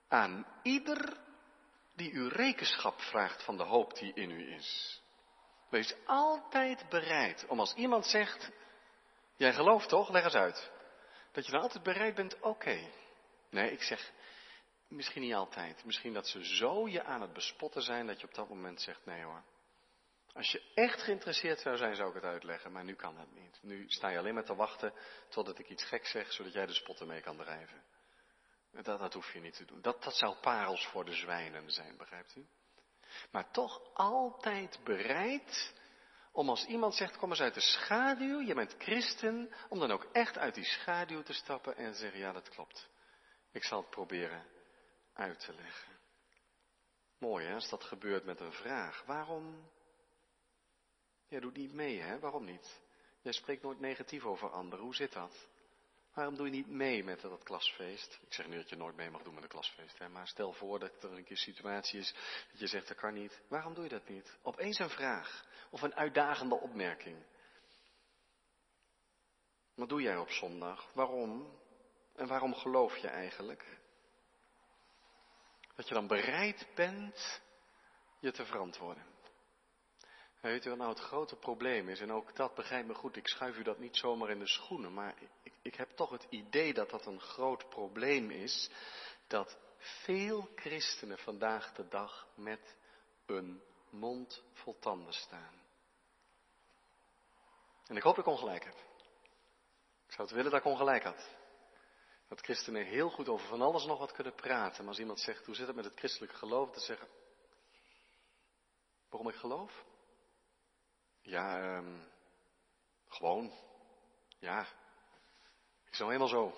aan 0.08 0.46
ieder 0.62 1.20
die 1.94 2.10
u 2.10 2.28
rekenschap 2.28 3.00
vraagt 3.00 3.42
van 3.42 3.56
de 3.56 3.62
hoop 3.62 3.94
die 3.94 4.12
in 4.14 4.30
u 4.30 4.54
is. 4.54 5.02
Wees 5.70 5.94
altijd 6.06 6.88
bereid 6.88 7.46
om 7.48 7.60
als 7.60 7.74
iemand 7.74 8.06
zegt, 8.06 8.50
jij 9.36 9.52
gelooft 9.52 9.88
toch, 9.88 10.10
leg 10.10 10.24
eens 10.24 10.34
uit. 10.34 10.70
Dat 11.32 11.46
je 11.46 11.52
dan 11.52 11.60
altijd 11.60 11.82
bereid 11.82 12.14
bent, 12.14 12.40
oké. 12.40 12.90
Nee, 13.52 13.70
ik 13.70 13.82
zeg, 13.82 14.12
misschien 14.88 15.22
niet 15.22 15.34
altijd. 15.34 15.84
Misschien 15.84 16.12
dat 16.12 16.28
ze 16.28 16.44
zo 16.44 16.88
je 16.88 17.02
aan 17.02 17.20
het 17.20 17.32
bespotten 17.32 17.82
zijn 17.82 18.06
dat 18.06 18.20
je 18.20 18.26
op 18.26 18.34
dat 18.34 18.48
moment 18.48 18.80
zegt, 18.80 19.06
nee 19.06 19.22
hoor. 19.22 19.42
Als 20.32 20.50
je 20.50 20.72
echt 20.74 21.02
geïnteresseerd 21.02 21.60
zou 21.60 21.76
zijn, 21.76 21.94
zou 21.94 22.08
ik 22.08 22.14
het 22.14 22.24
uitleggen, 22.24 22.72
maar 22.72 22.84
nu 22.84 22.94
kan 22.94 23.16
dat 23.16 23.32
niet. 23.32 23.58
Nu 23.62 23.84
sta 23.88 24.08
je 24.08 24.18
alleen 24.18 24.34
maar 24.34 24.44
te 24.44 24.54
wachten 24.54 24.92
totdat 25.28 25.58
ik 25.58 25.68
iets 25.68 25.84
gek 25.84 26.06
zeg, 26.06 26.32
zodat 26.32 26.52
jij 26.52 26.66
de 26.66 26.74
spotten 26.74 27.06
mee 27.06 27.20
kan 27.20 27.36
drijven. 27.36 27.82
Dat, 28.70 28.84
dat 28.84 29.14
hoef 29.14 29.32
je 29.32 29.40
niet 29.40 29.56
te 29.56 29.64
doen. 29.64 29.82
Dat, 29.82 30.02
dat 30.02 30.16
zou 30.16 30.36
parels 30.40 30.86
voor 30.86 31.04
de 31.04 31.14
zwijnen 31.14 31.70
zijn, 31.70 31.96
begrijpt 31.96 32.36
u? 32.36 32.46
Maar 33.30 33.50
toch 33.50 33.94
altijd 33.94 34.80
bereid 34.84 35.74
om 36.32 36.48
als 36.48 36.64
iemand 36.64 36.94
zegt, 36.94 37.16
kom 37.16 37.30
eens 37.30 37.40
uit 37.40 37.54
de 37.54 37.60
schaduw, 37.60 38.40
je 38.40 38.54
bent 38.54 38.74
christen, 38.78 39.52
om 39.68 39.78
dan 39.78 39.90
ook 39.90 40.08
echt 40.12 40.38
uit 40.38 40.54
die 40.54 40.64
schaduw 40.64 41.22
te 41.22 41.32
stappen 41.32 41.76
en 41.76 41.92
te 41.92 41.98
zeggen, 41.98 42.20
ja 42.20 42.32
dat 42.32 42.48
klopt. 42.48 42.90
Ik 43.52 43.64
zal 43.64 43.80
het 43.80 43.90
proberen 43.90 44.46
uit 45.12 45.40
te 45.40 45.54
leggen. 45.54 45.92
Mooi 47.18 47.46
hè, 47.46 47.54
als 47.54 47.68
dat 47.68 47.84
gebeurt 47.84 48.24
met 48.24 48.40
een 48.40 48.52
vraag. 48.52 49.04
Waarom? 49.04 49.70
Jij 51.28 51.40
doet 51.40 51.56
niet 51.56 51.72
mee 51.72 52.00
hè, 52.00 52.18
waarom 52.18 52.44
niet? 52.44 52.80
Jij 53.20 53.32
spreekt 53.32 53.62
nooit 53.62 53.80
negatief 53.80 54.24
over 54.24 54.50
anderen, 54.50 54.84
hoe 54.84 54.94
zit 54.94 55.12
dat? 55.12 55.48
Waarom 56.14 56.36
doe 56.36 56.46
je 56.46 56.52
niet 56.52 56.68
mee 56.68 57.04
met 57.04 57.20
dat 57.20 57.42
klasfeest? 57.42 58.18
Ik 58.26 58.32
zeg 58.32 58.46
niet 58.46 58.56
dat 58.56 58.68
je 58.68 58.76
nooit 58.76 58.96
mee 58.96 59.10
mag 59.10 59.22
doen 59.22 59.34
met 59.34 59.42
een 59.42 59.48
klasfeest, 59.48 59.98
hè, 59.98 60.08
maar 60.08 60.26
stel 60.26 60.52
voor 60.52 60.78
dat 60.78 61.02
er 61.02 61.10
een 61.10 61.22
keer 61.22 61.30
een 61.30 61.36
situatie 61.36 62.00
is 62.00 62.14
dat 62.50 62.60
je 62.60 62.66
zegt 62.66 62.88
dat 62.88 62.96
kan 62.96 63.14
niet. 63.14 63.40
Waarom 63.48 63.74
doe 63.74 63.84
je 63.84 63.90
dat 63.90 64.08
niet? 64.08 64.38
Opeens 64.42 64.78
een 64.78 64.90
vraag 64.90 65.46
of 65.70 65.82
een 65.82 65.94
uitdagende 65.94 66.54
opmerking. 66.54 67.24
Wat 69.74 69.88
doe 69.88 70.02
jij 70.02 70.16
op 70.16 70.30
zondag? 70.30 70.92
Waarom? 70.92 71.60
En 72.14 72.26
waarom 72.26 72.54
geloof 72.54 72.96
je 72.96 73.08
eigenlijk? 73.08 73.80
Dat 75.74 75.88
je 75.88 75.94
dan 75.94 76.06
bereid 76.06 76.66
bent 76.74 77.40
je 78.18 78.32
te 78.32 78.44
verantwoorden. 78.44 79.12
Weet 80.40 80.64
u 80.64 80.68
wat 80.68 80.78
nou 80.78 80.90
het 80.90 81.00
grote 81.00 81.36
probleem 81.36 81.88
is? 81.88 82.00
En 82.00 82.12
ook 82.12 82.36
dat 82.36 82.54
begrijp 82.54 82.86
me 82.86 82.94
goed, 82.94 83.16
ik 83.16 83.28
schuif 83.28 83.56
u 83.56 83.62
dat 83.62 83.78
niet 83.78 83.96
zomaar 83.96 84.30
in 84.30 84.38
de 84.38 84.48
schoenen, 84.48 84.92
maar 84.94 85.14
ik, 85.42 85.52
ik 85.62 85.74
heb 85.74 85.90
toch 85.90 86.10
het 86.10 86.26
idee 86.28 86.74
dat 86.74 86.90
dat 86.90 87.06
een 87.06 87.20
groot 87.20 87.68
probleem 87.68 88.30
is, 88.30 88.70
dat 89.26 89.58
veel 89.78 90.48
christenen 90.54 91.18
vandaag 91.18 91.72
de 91.72 91.88
dag 91.88 92.26
met 92.34 92.76
een 93.26 93.62
mond 93.90 94.42
vol 94.52 94.78
tanden 94.78 95.12
staan. 95.12 95.60
En 97.86 97.96
ik 97.96 98.02
hoop 98.02 98.16
dat 98.16 98.26
ik 98.26 98.32
ongelijk 98.32 98.64
heb. 98.64 98.76
Ik 100.06 100.12
zou 100.12 100.22
het 100.22 100.36
willen 100.36 100.50
dat 100.50 100.60
ik 100.60 100.66
ongelijk 100.66 101.04
had. 101.04 101.28
Dat 102.32 102.44
christenen 102.44 102.86
heel 102.86 103.10
goed 103.10 103.28
over 103.28 103.48
van 103.48 103.62
alles 103.62 103.84
nog 103.84 103.98
wat 103.98 104.12
kunnen 104.12 104.34
praten. 104.34 104.78
Maar 104.78 104.88
als 104.88 104.98
iemand 104.98 105.20
zegt, 105.20 105.46
hoe 105.46 105.54
zit 105.54 105.66
het 105.66 105.76
met 105.76 105.84
het 105.84 105.98
christelijke 105.98 106.36
geloof? 106.36 106.70
Dan 106.70 106.80
zeggen, 106.80 107.08
waarom 109.08 109.28
ik 109.28 109.34
geloof? 109.34 109.84
Ja, 111.22 111.76
um, 111.76 112.08
gewoon. 113.08 113.52
Ja, 114.38 114.66
ik 115.86 115.94
zo 115.94 116.06
helemaal 116.06 116.28
zo. 116.28 116.54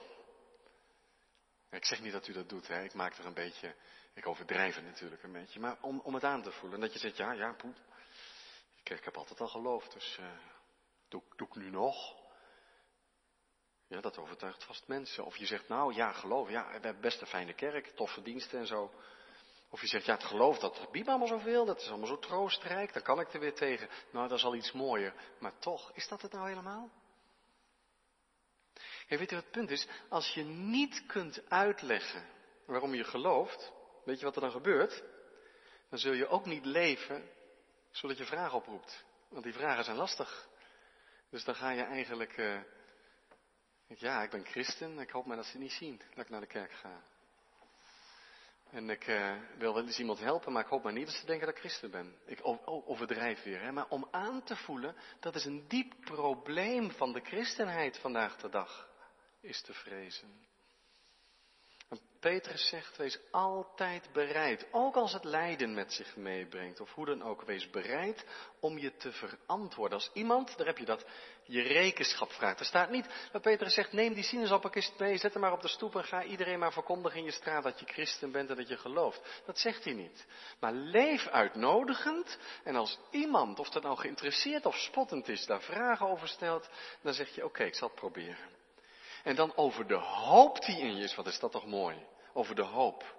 Ik 1.71 1.85
zeg 1.85 2.01
niet 2.01 2.13
dat 2.13 2.29
u 2.29 2.33
dat 2.33 2.49
doet, 2.49 2.67
hè. 2.67 2.83
ik 2.83 2.95
maak 2.95 3.17
er 3.17 3.27
een 3.27 3.35
beetje, 3.35 3.75
ik 4.13 4.27
overdrijf 4.27 4.75
het 4.75 4.85
natuurlijk 4.85 5.23
een 5.23 5.33
beetje, 5.33 5.61
maar 5.61 5.79
om, 5.81 6.01
om 6.01 6.15
het 6.15 6.25
aan 6.25 6.43
te 6.43 6.53
voelen. 6.53 6.75
En 6.75 6.85
dat 6.85 6.93
je 6.93 6.99
zegt, 6.99 7.17
ja, 7.17 7.33
ja, 7.33 7.53
poep. 7.53 7.77
Ik, 8.83 9.05
heb 9.05 9.17
altijd 9.17 9.41
al 9.41 9.49
geloofd, 9.49 9.93
dus 9.93 10.19
uh, 10.21 10.27
doe, 11.09 11.23
doe 11.37 11.47
ik 11.47 11.55
nu 11.55 11.71
nog? 11.71 12.24
Ja, 13.87 14.01
dat 14.01 14.19
overtuigt 14.19 14.65
vast 14.65 14.87
mensen. 14.87 15.25
Of 15.25 15.37
je 15.37 15.47
zegt, 15.47 15.69
nou 15.69 15.95
ja, 15.95 16.13
geloof, 16.13 16.51
ja, 16.51 16.67
we 16.67 16.73
hebben 16.73 17.01
best 17.01 17.21
een 17.21 17.27
fijne 17.27 17.55
kerk, 17.55 17.87
toffe 17.87 18.23
diensten 18.23 18.59
en 18.59 18.67
zo. 18.67 18.93
Of 19.69 19.81
je 19.81 19.87
zegt, 19.87 20.05
ja, 20.05 20.15
het 20.15 20.25
geloof, 20.25 20.59
dat 20.59 20.89
biedt 20.91 21.09
allemaal 21.09 21.29
zoveel, 21.29 21.65
dat 21.65 21.81
is 21.81 21.89
allemaal 21.89 22.07
zo 22.07 22.19
troostrijk, 22.19 22.93
dan 22.93 23.03
kan 23.03 23.21
ik 23.21 23.33
er 23.33 23.41
weer 23.41 23.55
tegen. 23.55 23.89
Nou, 24.11 24.29
dat 24.29 24.39
is 24.39 24.45
al 24.45 24.55
iets 24.55 24.73
mooier. 24.73 25.15
Maar 25.39 25.59
toch, 25.59 25.93
is 25.95 26.09
dat 26.09 26.23
het 26.23 26.33
nou 26.33 26.49
helemaal? 26.49 26.91
Hey, 29.07 29.19
weet 29.19 29.31
je 29.31 29.35
wat 29.35 29.45
het 29.45 29.53
punt 29.53 29.71
is? 29.71 29.87
Als 30.09 30.35
je 30.35 30.43
niet 30.45 31.07
kunt 31.07 31.51
uitleggen 31.51 32.27
waarom 32.67 32.95
je 32.95 33.05
gelooft, 33.05 33.73
weet 34.05 34.19
je 34.19 34.25
wat 34.25 34.35
er 34.35 34.41
dan 34.41 34.51
gebeurt? 34.51 35.03
Dan 35.91 35.99
zul 35.99 36.13
je 36.13 36.29
ook 36.29 36.47
niet 36.47 36.65
leven 36.65 37.31
zodat 37.91 38.19
je 38.19 38.25
vragen 38.25 38.57
oproept. 38.57 39.05
Want 39.29 39.45
die 39.45 39.53
vragen 39.53 39.85
zijn 39.85 39.97
lastig. 39.97 40.49
Dus 41.31 41.45
dan 41.45 41.55
ga 41.55 41.71
je 41.71 41.83
eigenlijk, 41.83 42.37
uh, 42.37 42.61
ja, 44.01 44.23
ik 44.23 44.31
ben 44.31 44.45
christen, 44.45 44.99
ik 44.99 45.11
hoop 45.11 45.27
maar 45.27 45.37
dat 45.37 45.47
ze 45.47 45.59
niet 45.59 45.73
zien 45.73 46.01
dat 46.15 46.25
ik 46.25 46.31
naar 46.31 46.41
de 46.41 46.47
kerk 46.47 46.73
ga. 46.73 47.03
En 48.71 48.91
ik 48.91 49.07
uh, 49.07 49.37
wil 49.59 49.75
wel 49.75 49.85
eens 49.85 49.99
iemand 49.99 50.19
helpen, 50.19 50.53
maar 50.53 50.63
ik 50.63 50.69
hoop 50.69 50.83
maar 50.83 50.93
niet 50.93 51.07
dat 51.07 51.15
ze 51.15 51.27
denken 51.27 51.47
dat 51.47 51.55
ik 51.55 51.61
christen 51.61 51.91
ben. 51.91 52.17
Ik 52.27 52.41
overdrijf 52.65 53.43
weer, 53.43 53.61
hè. 53.61 53.73
Maar 53.73 53.89
om 53.89 54.09
aan 54.11 54.43
te 54.43 54.57
voelen, 54.57 54.97
dat 55.21 55.35
is 55.35 55.45
een 55.45 55.65
diep 55.69 55.95
probleem 56.01 56.91
van 56.91 57.13
de 57.13 57.21
christenheid 57.21 57.99
vandaag 57.99 58.37
de 58.37 58.49
dag, 58.49 58.89
is 59.41 59.63
te 59.63 59.75
vrezen. 59.75 60.47
Petrus 62.25 62.69
zegt, 62.69 62.97
wees 62.97 63.19
altijd 63.31 64.09
bereid, 64.13 64.67
ook 64.71 64.97
als 64.97 65.13
het 65.13 65.25
lijden 65.25 65.75
met 65.75 65.93
zich 65.93 66.17
meebrengt, 66.17 66.81
of 66.81 66.95
hoe 66.95 67.07
dan 67.07 67.23
ook, 67.23 67.43
wees 67.43 67.71
bereid 67.71 68.25
om 68.61 68.79
je 68.79 68.97
te 68.97 69.13
verantwoorden. 69.13 69.99
Als 69.99 70.11
iemand, 70.13 70.57
daar 70.57 70.67
heb 70.67 70.79
je 70.79 70.85
dat, 70.85 71.05
je 71.43 71.63
rekenschap 71.63 72.33
vraagt. 72.33 72.61
Er 72.61 72.67
staat 72.67 72.91
niet 72.91 73.29
dat 73.33 73.43
Petrus 73.43 73.75
zegt, 73.75 73.93
neem 73.93 74.15
die 74.15 74.25
sinaasappelkist 74.25 74.99
mee, 74.99 75.17
zet 75.17 75.33
hem 75.33 75.43
maar 75.43 75.53
op 75.53 75.61
de 75.61 75.69
stoep 75.69 75.97
en 75.97 76.05
ga 76.05 76.23
iedereen 76.23 76.59
maar 76.59 76.73
verkondigen 76.73 77.19
in 77.19 77.25
je 77.25 77.31
straat 77.31 77.63
dat 77.63 77.81
je 77.81 77.87
christen 77.87 78.33
bent 78.33 78.51
en 78.51 78.57
dat 78.57 78.69
je 78.69 78.77
gelooft. 78.77 79.43
Dat 79.47 79.59
zegt 79.59 79.85
hij 79.85 79.93
niet. 79.93 80.27
Maar 80.61 80.73
leef 80.73 81.27
uitnodigend 81.27 82.39
en 82.63 82.77
als 82.77 82.99
iemand, 83.11 83.59
of 83.59 83.71
dat 83.71 83.83
nou 83.83 83.97
geïnteresseerd 83.97 84.67
of 84.67 84.77
spottend 84.77 85.29
is, 85.29 85.47
daar 85.47 85.63
vragen 85.63 86.07
over 86.07 86.29
stelt, 86.29 86.69
dan 87.03 87.13
zeg 87.13 87.35
je, 87.35 87.45
oké, 87.45 87.65
ik 87.65 87.75
zal 87.75 87.89
het 87.89 87.97
proberen. 87.97 88.53
En 89.25 89.35
dan 89.35 89.57
over 89.57 89.87
de 89.87 89.99
hoop 89.99 90.65
die 90.65 90.79
in 90.79 90.97
je 90.97 91.03
is, 91.03 91.15
wat 91.15 91.27
is 91.27 91.39
dat 91.39 91.53
toch 91.53 91.67
mooi? 91.67 92.13
Over 92.35 92.55
de 92.55 92.63
hoop. 92.63 93.15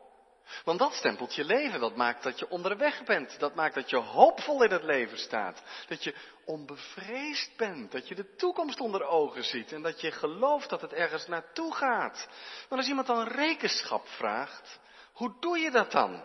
Want 0.64 0.80
dat 0.80 0.94
stempelt 0.94 1.36
je 1.36 1.44
leven, 1.44 1.80
dat 1.80 1.96
maakt 1.96 2.24
dat 2.24 2.40
je 2.40 2.50
onderweg 2.50 3.04
bent, 3.04 3.40
dat 3.40 3.56
maakt 3.56 3.76
dat 3.76 3.90
je 3.90 3.98
hoopvol 3.98 4.64
in 4.64 4.72
het 4.72 4.84
leven 4.84 5.18
staat, 5.18 5.64
dat 5.88 6.04
je 6.04 6.16
onbevreesd 6.46 7.58
bent, 7.58 7.92
dat 7.92 8.08
je 8.08 8.16
de 8.16 8.36
toekomst 8.36 8.80
onder 8.80 9.04
ogen 9.04 9.44
ziet 9.44 9.72
en 9.72 9.82
dat 9.82 10.02
je 10.02 10.12
gelooft 10.12 10.70
dat 10.70 10.82
het 10.82 10.94
ergens 10.94 11.28
naartoe 11.28 11.74
gaat. 11.74 12.28
Maar 12.70 12.78
als 12.78 12.88
iemand 12.88 13.08
dan 13.08 13.28
rekenschap 13.28 14.08
vraagt, 14.08 14.80
hoe 15.14 15.36
doe 15.40 15.58
je 15.58 15.72
dat 15.72 15.92
dan? 15.92 16.24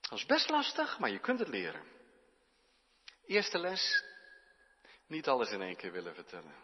Dat 0.00 0.18
is 0.18 0.26
best 0.26 0.50
lastig, 0.50 0.98
maar 0.98 1.10
je 1.10 1.20
kunt 1.20 1.38
het 1.38 1.48
leren. 1.48 1.82
Eerste 3.26 3.58
les, 3.58 4.04
niet 5.06 5.28
alles 5.28 5.50
in 5.50 5.62
één 5.62 5.76
keer 5.76 5.92
willen 5.92 6.14
vertellen, 6.14 6.54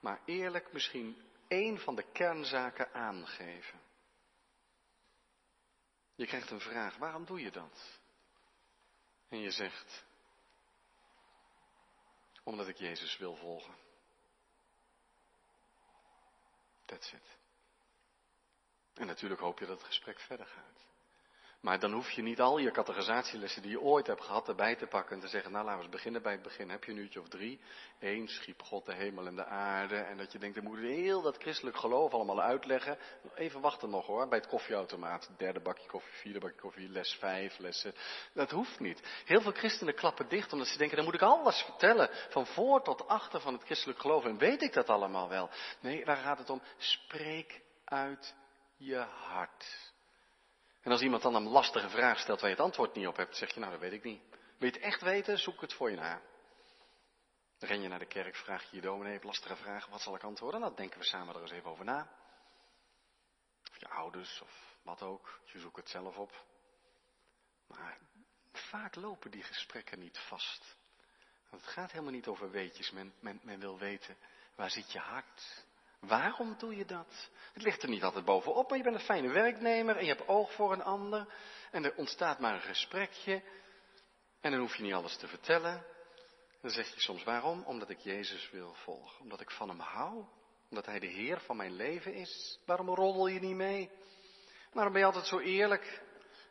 maar 0.00 0.20
eerlijk 0.24 0.72
misschien 0.72 1.22
één 1.48 1.78
van 1.78 1.94
de 1.94 2.04
kernzaken 2.12 2.92
aangeven. 2.92 3.89
Je 6.20 6.26
krijgt 6.26 6.50
een 6.50 6.60
vraag, 6.60 6.96
waarom 6.96 7.24
doe 7.24 7.40
je 7.40 7.50
dat? 7.50 8.00
En 9.28 9.38
je 9.38 9.50
zegt, 9.50 10.04
omdat 12.44 12.68
ik 12.68 12.76
Jezus 12.76 13.16
wil 13.16 13.36
volgen. 13.36 13.74
That's 16.84 17.12
it. 17.12 17.38
En 18.94 19.06
natuurlijk 19.06 19.40
hoop 19.40 19.58
je 19.58 19.66
dat 19.66 19.78
het 19.78 19.86
gesprek 19.86 20.20
verder 20.20 20.46
gaat. 20.46 20.89
Maar 21.60 21.78
dan 21.78 21.92
hoef 21.92 22.10
je 22.10 22.22
niet 22.22 22.40
al 22.40 22.58
je 22.58 22.70
categorisatielessen 22.70 23.62
die 23.62 23.70
je 23.70 23.80
ooit 23.80 24.06
hebt 24.06 24.24
gehad 24.24 24.48
erbij 24.48 24.76
te 24.76 24.86
pakken 24.86 25.14
en 25.14 25.20
te 25.20 25.28
zeggen, 25.28 25.52
nou 25.52 25.64
laten 25.64 25.78
we 25.78 25.84
eens 25.86 25.94
beginnen 25.94 26.22
bij 26.22 26.32
het 26.32 26.42
begin. 26.42 26.70
Heb 26.70 26.84
je 26.84 26.92
een 26.92 26.98
uurtje 26.98 27.20
of 27.20 27.28
drie? 27.28 27.60
Eén, 27.98 28.28
schiep 28.28 28.62
God 28.62 28.86
de 28.86 28.94
hemel 28.94 29.26
en 29.26 29.36
de 29.36 29.44
aarde. 29.44 29.96
En 29.96 30.16
dat 30.16 30.32
je 30.32 30.38
denkt, 30.38 30.54
dan 30.54 30.64
moet 30.64 30.78
heel 30.78 31.22
dat 31.22 31.36
christelijk 31.36 31.76
geloof 31.76 32.12
allemaal 32.12 32.40
uitleggen. 32.40 32.98
Even 33.34 33.60
wachten 33.60 33.90
nog 33.90 34.06
hoor, 34.06 34.28
bij 34.28 34.38
het 34.38 34.46
koffieautomaat. 34.46 35.30
Derde 35.36 35.60
bakje 35.60 35.88
koffie, 35.88 36.12
vierde 36.12 36.38
bakje 36.38 36.60
koffie, 36.60 36.88
les 36.88 37.14
vijf, 37.14 37.58
lessen. 37.58 37.94
Dat 38.32 38.50
hoeft 38.50 38.80
niet. 38.80 39.22
Heel 39.24 39.40
veel 39.40 39.52
christenen 39.52 39.94
klappen 39.94 40.28
dicht 40.28 40.52
omdat 40.52 40.68
ze 40.68 40.78
denken, 40.78 40.96
dan 40.96 41.04
moet 41.04 41.14
ik 41.14 41.22
alles 41.22 41.62
vertellen. 41.62 42.10
Van 42.28 42.46
voor 42.46 42.82
tot 42.82 43.08
achter 43.08 43.40
van 43.40 43.52
het 43.52 43.64
christelijk 43.64 44.00
geloof. 44.00 44.24
En 44.24 44.38
weet 44.38 44.62
ik 44.62 44.72
dat 44.72 44.88
allemaal 44.88 45.28
wel? 45.28 45.50
Nee, 45.80 46.04
waar 46.04 46.16
gaat 46.16 46.38
het 46.38 46.50
om? 46.50 46.62
Spreek 46.76 47.60
uit 47.84 48.34
je 48.76 48.98
hart. 48.98 49.92
En 50.80 50.90
als 50.90 51.00
iemand 51.00 51.22
dan 51.22 51.34
een 51.34 51.48
lastige 51.48 51.88
vraag 51.88 52.18
stelt 52.18 52.40
waar 52.40 52.50
je 52.50 52.56
het 52.56 52.64
antwoord 52.64 52.94
niet 52.94 53.06
op 53.06 53.16
hebt, 53.16 53.36
zeg 53.36 53.54
je, 53.54 53.60
nou 53.60 53.72
dat 53.72 53.80
weet 53.80 53.92
ik 53.92 54.02
niet. 54.02 54.22
Wil 54.30 54.68
je 54.68 54.74
het 54.74 54.84
echt 54.84 55.00
weten? 55.00 55.38
Zoek 55.38 55.60
het 55.60 55.72
voor 55.72 55.90
je 55.90 55.96
na. 55.96 56.22
Dan 57.58 57.68
ren 57.68 57.82
je 57.82 57.88
naar 57.88 57.98
de 57.98 58.06
kerk, 58.06 58.36
vraag 58.36 58.70
je 58.70 58.76
je 58.76 58.82
dominee, 58.82 59.12
heb 59.12 59.22
lastige 59.22 59.56
vraag, 59.56 59.86
wat 59.86 60.00
zal 60.00 60.14
ik 60.14 60.22
antwoorden? 60.22 60.60
Dan 60.60 60.74
denken 60.74 60.98
we 60.98 61.04
samen 61.04 61.34
er 61.34 61.40
eens 61.40 61.50
even 61.50 61.70
over 61.70 61.84
na. 61.84 62.10
Of 63.70 63.80
je 63.80 63.88
ouders, 63.88 64.40
of 64.40 64.76
wat 64.82 65.02
ook, 65.02 65.40
je 65.44 65.58
zoekt 65.58 65.76
het 65.76 65.88
zelf 65.88 66.16
op. 66.16 66.44
Maar 67.66 67.98
vaak 68.52 68.94
lopen 68.94 69.30
die 69.30 69.42
gesprekken 69.42 69.98
niet 69.98 70.18
vast. 70.18 70.76
Want 71.50 71.62
het 71.62 71.70
gaat 71.70 71.90
helemaal 71.90 72.12
niet 72.12 72.26
over 72.26 72.50
weetjes, 72.50 72.90
men, 72.90 73.14
men, 73.20 73.40
men 73.42 73.60
wil 73.60 73.78
weten, 73.78 74.16
waar 74.54 74.70
zit 74.70 74.92
je 74.92 74.98
hart? 74.98 75.64
Waarom 76.00 76.54
doe 76.58 76.76
je 76.76 76.84
dat? 76.84 77.30
Het 77.52 77.62
ligt 77.62 77.82
er 77.82 77.88
niet 77.88 78.02
altijd 78.02 78.24
bovenop, 78.24 78.68
maar 78.68 78.78
je 78.78 78.84
bent 78.84 78.96
een 78.96 79.00
fijne 79.00 79.28
werknemer 79.28 79.96
en 79.96 80.04
je 80.04 80.14
hebt 80.14 80.28
oog 80.28 80.52
voor 80.52 80.72
een 80.72 80.82
ander. 80.82 81.34
En 81.70 81.84
er 81.84 81.94
ontstaat 81.94 82.38
maar 82.38 82.54
een 82.54 82.60
gesprekje. 82.60 83.42
En 84.40 84.50
dan 84.50 84.60
hoef 84.60 84.76
je 84.76 84.82
niet 84.82 84.92
alles 84.92 85.16
te 85.16 85.28
vertellen. 85.28 85.84
Dan 86.60 86.70
zeg 86.70 86.94
je 86.94 87.00
soms 87.00 87.24
waarom? 87.24 87.62
Omdat 87.62 87.90
ik 87.90 87.98
Jezus 87.98 88.50
wil 88.50 88.74
volgen. 88.74 89.20
Omdat 89.20 89.40
ik 89.40 89.50
van 89.50 89.68
hem 89.68 89.80
hou. 89.80 90.24
Omdat 90.68 90.86
hij 90.86 90.98
de 90.98 91.06
Heer 91.06 91.40
van 91.40 91.56
mijn 91.56 91.72
leven 91.72 92.14
is. 92.14 92.60
Waarom 92.66 92.88
roddel 92.88 93.26
je 93.26 93.40
niet 93.40 93.56
mee? 93.56 93.90
Waarom 94.72 94.92
ben 94.92 95.02
je 95.02 95.08
altijd 95.08 95.26
zo 95.26 95.38
eerlijk? 95.38 96.02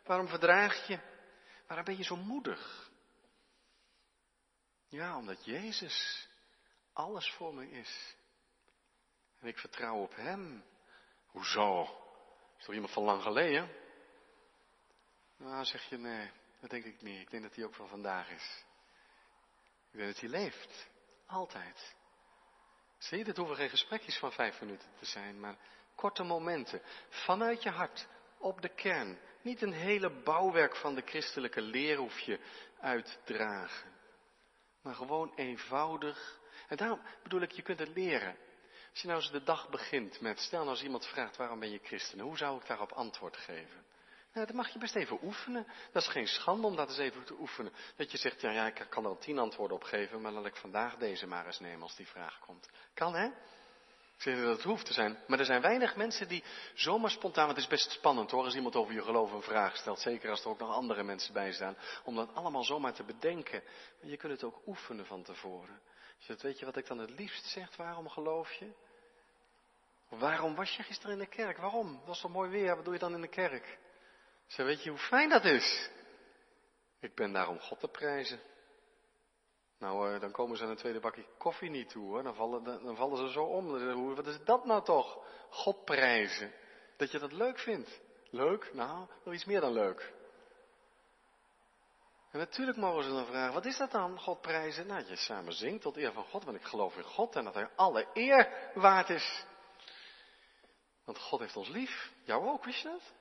Waarom 0.04 0.28
verdraag 0.28 0.86
je? 0.86 0.98
Waarom 1.66 1.84
ben 1.84 1.96
je 1.96 2.04
zo 2.04 2.16
moedig? 2.16 2.90
Ja, 4.88 5.16
omdat 5.16 5.44
Jezus 5.44 6.28
alles 6.92 7.32
voor 7.32 7.54
me 7.54 7.70
is. 7.70 8.16
En 9.40 9.48
ik 9.48 9.58
vertrouw 9.58 9.96
op 9.96 10.16
Hem. 10.16 10.64
Hoezo? 11.26 11.82
Is 12.58 12.64
toch 12.64 12.74
iemand 12.74 12.92
van 12.92 13.02
lang 13.02 13.22
geleden? 13.22 13.68
Nou, 15.36 15.64
zeg 15.64 15.88
je 15.88 15.96
nee, 15.96 16.30
dat 16.60 16.70
denk 16.70 16.84
ik 16.84 17.02
niet. 17.02 17.20
Ik 17.20 17.30
denk 17.30 17.42
dat 17.42 17.54
hij 17.54 17.64
ook 17.64 17.74
van 17.74 17.88
vandaag 17.88 18.30
is. 18.30 18.64
Ik 19.90 19.98
denk 19.98 20.12
dat 20.12 20.20
hij 20.20 20.28
leeft. 20.28 20.88
Altijd. 21.26 21.94
Zie 22.98 23.18
je, 23.18 23.24
dit 23.24 23.36
hoeven 23.36 23.56
geen 23.56 23.70
gesprekjes 23.70 24.18
van 24.18 24.32
vijf 24.32 24.60
minuten 24.60 24.88
te 24.98 25.04
zijn, 25.04 25.40
maar 25.40 25.56
korte 25.94 26.22
momenten. 26.22 26.82
Vanuit 27.08 27.62
je 27.62 27.70
hart, 27.70 28.06
op 28.38 28.62
de 28.62 28.68
kern. 28.68 29.18
Niet 29.42 29.62
een 29.62 29.72
hele 29.72 30.10
bouwwerk 30.10 30.76
van 30.76 30.94
de 30.94 31.02
christelijke 31.02 31.60
leer 31.60 31.96
hoef 31.96 32.18
je 32.18 32.40
uitdragen. 32.80 33.92
Maar 34.82 34.94
gewoon 34.94 35.32
eenvoudig. 35.34 36.40
En 36.68 36.76
daarom 36.76 37.00
bedoel 37.22 37.40
ik, 37.40 37.52
je 37.52 37.62
kunt 37.62 37.78
het 37.78 37.88
leren. 37.88 38.36
Als 38.90 39.00
je 39.00 39.08
nou 39.08 39.30
de 39.30 39.42
dag 39.42 39.68
begint 39.68 40.20
met, 40.20 40.38
stel 40.40 40.58
nou 40.58 40.70
als 40.70 40.82
iemand 40.82 41.06
vraagt 41.06 41.36
waarom 41.36 41.60
ben 41.60 41.70
je 41.70 41.80
christen, 41.82 42.20
hoe 42.20 42.36
zou 42.36 42.60
ik 42.60 42.66
daarop 42.66 42.92
antwoord 42.92 43.36
geven? 43.36 43.84
Nou, 44.32 44.46
dat 44.46 44.54
mag 44.54 44.68
je 44.72 44.78
best 44.78 44.94
even 44.94 45.18
oefenen. 45.22 45.66
Dat 45.92 46.02
is 46.02 46.08
geen 46.08 46.26
schande 46.26 46.66
om 46.66 46.76
dat 46.76 46.88
eens 46.88 46.98
even 46.98 47.24
te 47.24 47.36
oefenen. 47.40 47.72
Dat 47.96 48.10
je 48.10 48.18
zegt, 48.18 48.40
ja, 48.40 48.50
ja, 48.50 48.66
ik 48.66 48.86
kan 48.88 49.04
er 49.04 49.10
al 49.10 49.18
tien 49.18 49.38
antwoorden 49.38 49.76
op 49.76 49.82
geven, 49.82 50.20
maar 50.20 50.32
laat 50.32 50.46
ik 50.46 50.56
vandaag 50.56 50.96
deze 50.96 51.26
maar 51.26 51.46
eens 51.46 51.60
nemen 51.60 51.82
als 51.82 51.96
die 51.96 52.06
vraag 52.06 52.38
komt. 52.38 52.68
Kan 52.94 53.14
hè? 53.14 53.26
Ik 54.16 54.26
zeg 54.26 54.42
dat 54.42 54.56
het 54.56 54.62
hoeft 54.62 54.86
te 54.86 54.92
zijn. 54.92 55.18
Maar 55.26 55.38
er 55.38 55.44
zijn 55.44 55.60
weinig 55.60 55.96
mensen 55.96 56.28
die 56.28 56.44
zomaar 56.74 57.10
spontaan, 57.10 57.44
want 57.46 57.56
het 57.56 57.64
is 57.64 57.78
best 57.78 57.90
spannend 57.90 58.30
hoor, 58.30 58.44
als 58.44 58.54
iemand 58.54 58.76
over 58.76 58.94
je 58.94 59.02
geloof 59.02 59.32
een 59.32 59.42
vraag 59.42 59.76
stelt. 59.76 60.00
Zeker 60.00 60.30
als 60.30 60.40
er 60.40 60.48
ook 60.48 60.58
nog 60.58 60.74
andere 60.74 61.02
mensen 61.02 61.32
bij 61.32 61.52
staan. 61.52 61.76
Om 62.04 62.16
dat 62.16 62.34
allemaal 62.34 62.64
zomaar 62.64 62.92
te 62.92 63.04
bedenken. 63.04 63.62
Maar 64.00 64.10
je 64.10 64.16
kunt 64.16 64.32
het 64.32 64.44
ook 64.44 64.66
oefenen 64.66 65.06
van 65.06 65.22
tevoren. 65.22 65.80
Zegt, 66.20 66.42
weet 66.42 66.58
je 66.58 66.64
wat 66.64 66.76
ik 66.76 66.86
dan 66.86 66.98
het 66.98 67.10
liefst 67.10 67.44
zeg, 67.44 67.76
waarom 67.76 68.08
geloof 68.08 68.52
je? 68.52 68.72
Waarom 70.08 70.54
was 70.54 70.76
je 70.76 70.82
gisteren 70.82 71.12
in 71.12 71.18
de 71.18 71.26
kerk? 71.26 71.56
Waarom? 71.56 71.96
Het 71.96 72.06
was 72.06 72.20
toch 72.20 72.30
mooi 72.30 72.50
weer, 72.50 72.76
wat 72.76 72.84
doe 72.84 72.94
je 72.94 73.00
dan 73.00 73.14
in 73.14 73.20
de 73.20 73.28
kerk? 73.28 73.78
Ze 74.46 74.62
weet 74.62 74.82
je 74.82 74.90
hoe 74.90 74.98
fijn 74.98 75.28
dat 75.28 75.44
is? 75.44 75.90
Ik 77.00 77.14
ben 77.14 77.32
daar 77.32 77.48
om 77.48 77.60
God 77.60 77.80
te 77.80 77.88
prijzen. 77.88 78.40
Nou, 79.78 80.14
uh, 80.14 80.20
dan 80.20 80.30
komen 80.30 80.56
ze 80.56 80.64
aan 80.64 80.70
een 80.70 80.76
tweede 80.76 81.00
bakje 81.00 81.24
koffie 81.38 81.70
niet 81.70 81.88
toe, 81.88 82.06
hoor. 82.06 82.22
Dan, 82.22 82.34
vallen, 82.34 82.64
dan 82.64 82.96
vallen 82.96 83.16
ze 83.16 83.32
zo 83.32 83.44
om. 83.44 84.14
Wat 84.14 84.26
is 84.26 84.44
dat 84.44 84.64
nou 84.64 84.84
toch? 84.84 85.24
God 85.50 85.84
prijzen. 85.84 86.52
Dat 86.96 87.10
je 87.10 87.18
dat 87.18 87.32
leuk 87.32 87.58
vindt. 87.58 88.00
Leuk? 88.30 88.70
Nou, 88.72 89.06
nog 89.24 89.34
iets 89.34 89.44
meer 89.44 89.60
dan 89.60 89.72
leuk. 89.72 90.12
En 92.30 92.38
natuurlijk 92.38 92.76
mogen 92.76 93.04
ze 93.04 93.10
dan 93.10 93.26
vragen, 93.26 93.54
wat 93.54 93.64
is 93.64 93.76
dat 93.76 93.90
dan, 93.90 94.18
God 94.18 94.40
prijzen? 94.40 94.86
Nou, 94.86 95.06
je 95.06 95.16
samen 95.16 95.52
zingt 95.52 95.82
tot 95.82 95.96
eer 95.96 96.12
van 96.12 96.24
God, 96.24 96.44
want 96.44 96.56
ik 96.56 96.64
geloof 96.64 96.96
in 96.96 97.04
God 97.04 97.36
en 97.36 97.44
dat 97.44 97.54
hij 97.54 97.70
alle 97.76 98.08
eer 98.14 98.70
waard 98.74 99.08
is. 99.08 99.44
Want 101.04 101.18
God 101.18 101.40
heeft 101.40 101.56
ons 101.56 101.68
lief. 101.68 102.12
Jou 102.24 102.48
ook, 102.48 102.64
wist 102.64 102.82
je 102.82 102.88
dat? 102.88 103.12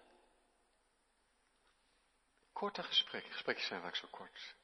Korte 2.54 2.84
gesprekken. 2.84 3.32
Gesprekken 3.32 3.66
zijn 3.66 3.82
vaak 3.82 3.96
zo 3.96 4.08
kort. 4.12 4.56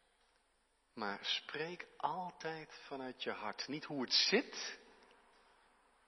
Maar 0.93 1.19
spreek 1.21 1.87
altijd 1.97 2.79
vanuit 2.87 3.23
je 3.23 3.31
hart. 3.31 3.67
Niet 3.67 3.85
hoe 3.85 4.01
het 4.01 4.13
zit, 4.13 4.79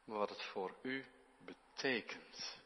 maar 0.03 0.17
wat 0.17 0.29
het 0.29 0.41
voor 0.41 0.77
u 0.81 1.05
betekent. 1.37 2.57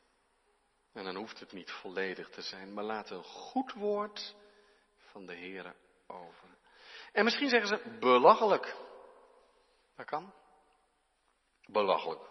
En 0.93 1.03
dan 1.03 1.15
hoeft 1.15 1.39
het 1.39 1.51
niet 1.51 1.71
volledig 1.71 2.29
te 2.29 2.41
zijn, 2.41 2.73
maar 2.73 2.83
laat 2.83 3.09
een 3.09 3.23
goed 3.23 3.73
woord 3.73 4.35
van 5.11 5.25
de 5.25 5.35
Heer 5.35 5.75
over. 6.07 6.57
En 7.11 7.23
misschien 7.23 7.49
zeggen 7.49 7.67
ze 7.67 7.97
belachelijk. 7.99 8.75
Dat 9.95 10.05
kan. 10.05 10.33
Belachelijk. 11.65 12.29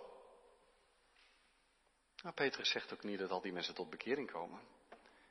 Nou, 2.23 2.35
Petrus 2.35 2.71
zegt 2.71 2.93
ook 2.93 3.03
niet 3.03 3.19
dat 3.19 3.31
al 3.31 3.41
die 3.41 3.53
mensen 3.53 3.75
tot 3.75 3.91
bekering 3.91 4.31
komen. 4.31 4.61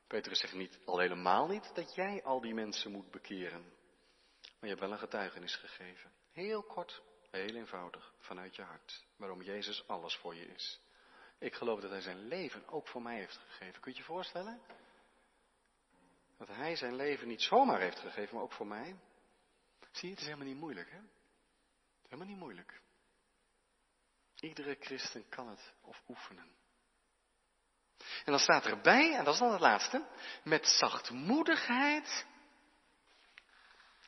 Petrus 0.08 0.40
zegt 0.40 0.54
niet, 0.54 0.80
al 0.86 1.00
helemaal 1.00 1.48
niet, 1.48 1.76
dat 1.76 1.96
jij 1.96 2.24
al 2.24 2.42
die 2.42 2.54
mensen 2.54 2.92
moet 2.92 3.12
bekeren. 3.12 3.62
Maar 4.42 4.60
je 4.60 4.68
hebt 4.68 4.80
wel 4.80 4.92
een 4.92 5.00
getuigenis 5.00 5.56
gegeven. 5.56 6.12
Heel 6.32 6.64
kort, 6.64 7.02
heel 7.32 7.56
eenvoudig, 7.56 8.14
vanuit 8.18 8.56
je 8.56 8.62
hart. 8.62 9.06
Waarom 9.16 9.42
Jezus 9.42 9.88
alles 9.88 10.16
voor 10.16 10.36
je 10.36 10.46
is. 10.46 10.80
Ik 11.40 11.54
geloof 11.54 11.80
dat 11.80 11.90
Hij 11.92 12.02
zijn 12.02 12.28
leven 12.28 12.68
ook 12.68 12.88
voor 12.88 13.02
mij 13.02 13.16
heeft 13.16 13.38
gegeven. 13.38 13.82
Kun 13.82 13.92
je 13.92 13.98
je 13.98 14.04
voorstellen? 14.04 14.62
Dat 16.40 16.48
Hij 16.48 16.76
zijn 16.76 16.96
leven 16.96 17.28
niet 17.28 17.42
zomaar 17.42 17.80
heeft 17.80 18.00
gegeven, 18.00 18.36
maar 18.36 18.44
ook 18.44 18.54
voor 18.54 18.68
mij. 18.68 18.96
Zie 19.92 20.08
je, 20.08 20.10
het 20.10 20.20
is 20.20 20.26
helemaal 20.26 20.48
niet 20.48 20.60
moeilijk, 20.60 20.90
hè? 20.90 20.98
Het 20.98 22.04
is 22.04 22.10
helemaal 22.10 22.28
niet 22.28 22.38
moeilijk. 22.38 22.82
Iedere 24.40 24.76
christen 24.80 25.30
kan 25.30 25.48
het 25.48 25.74
of 25.82 26.02
oefenen. 26.08 26.58
En 27.98 28.32
dan 28.32 28.40
staat 28.40 28.66
erbij, 28.66 29.16
en 29.16 29.24
dat 29.24 29.34
is 29.34 29.40
dan 29.40 29.52
het 29.52 29.62
laatste, 29.62 30.08
met 30.44 30.68
zachtmoedigheid 30.68 32.26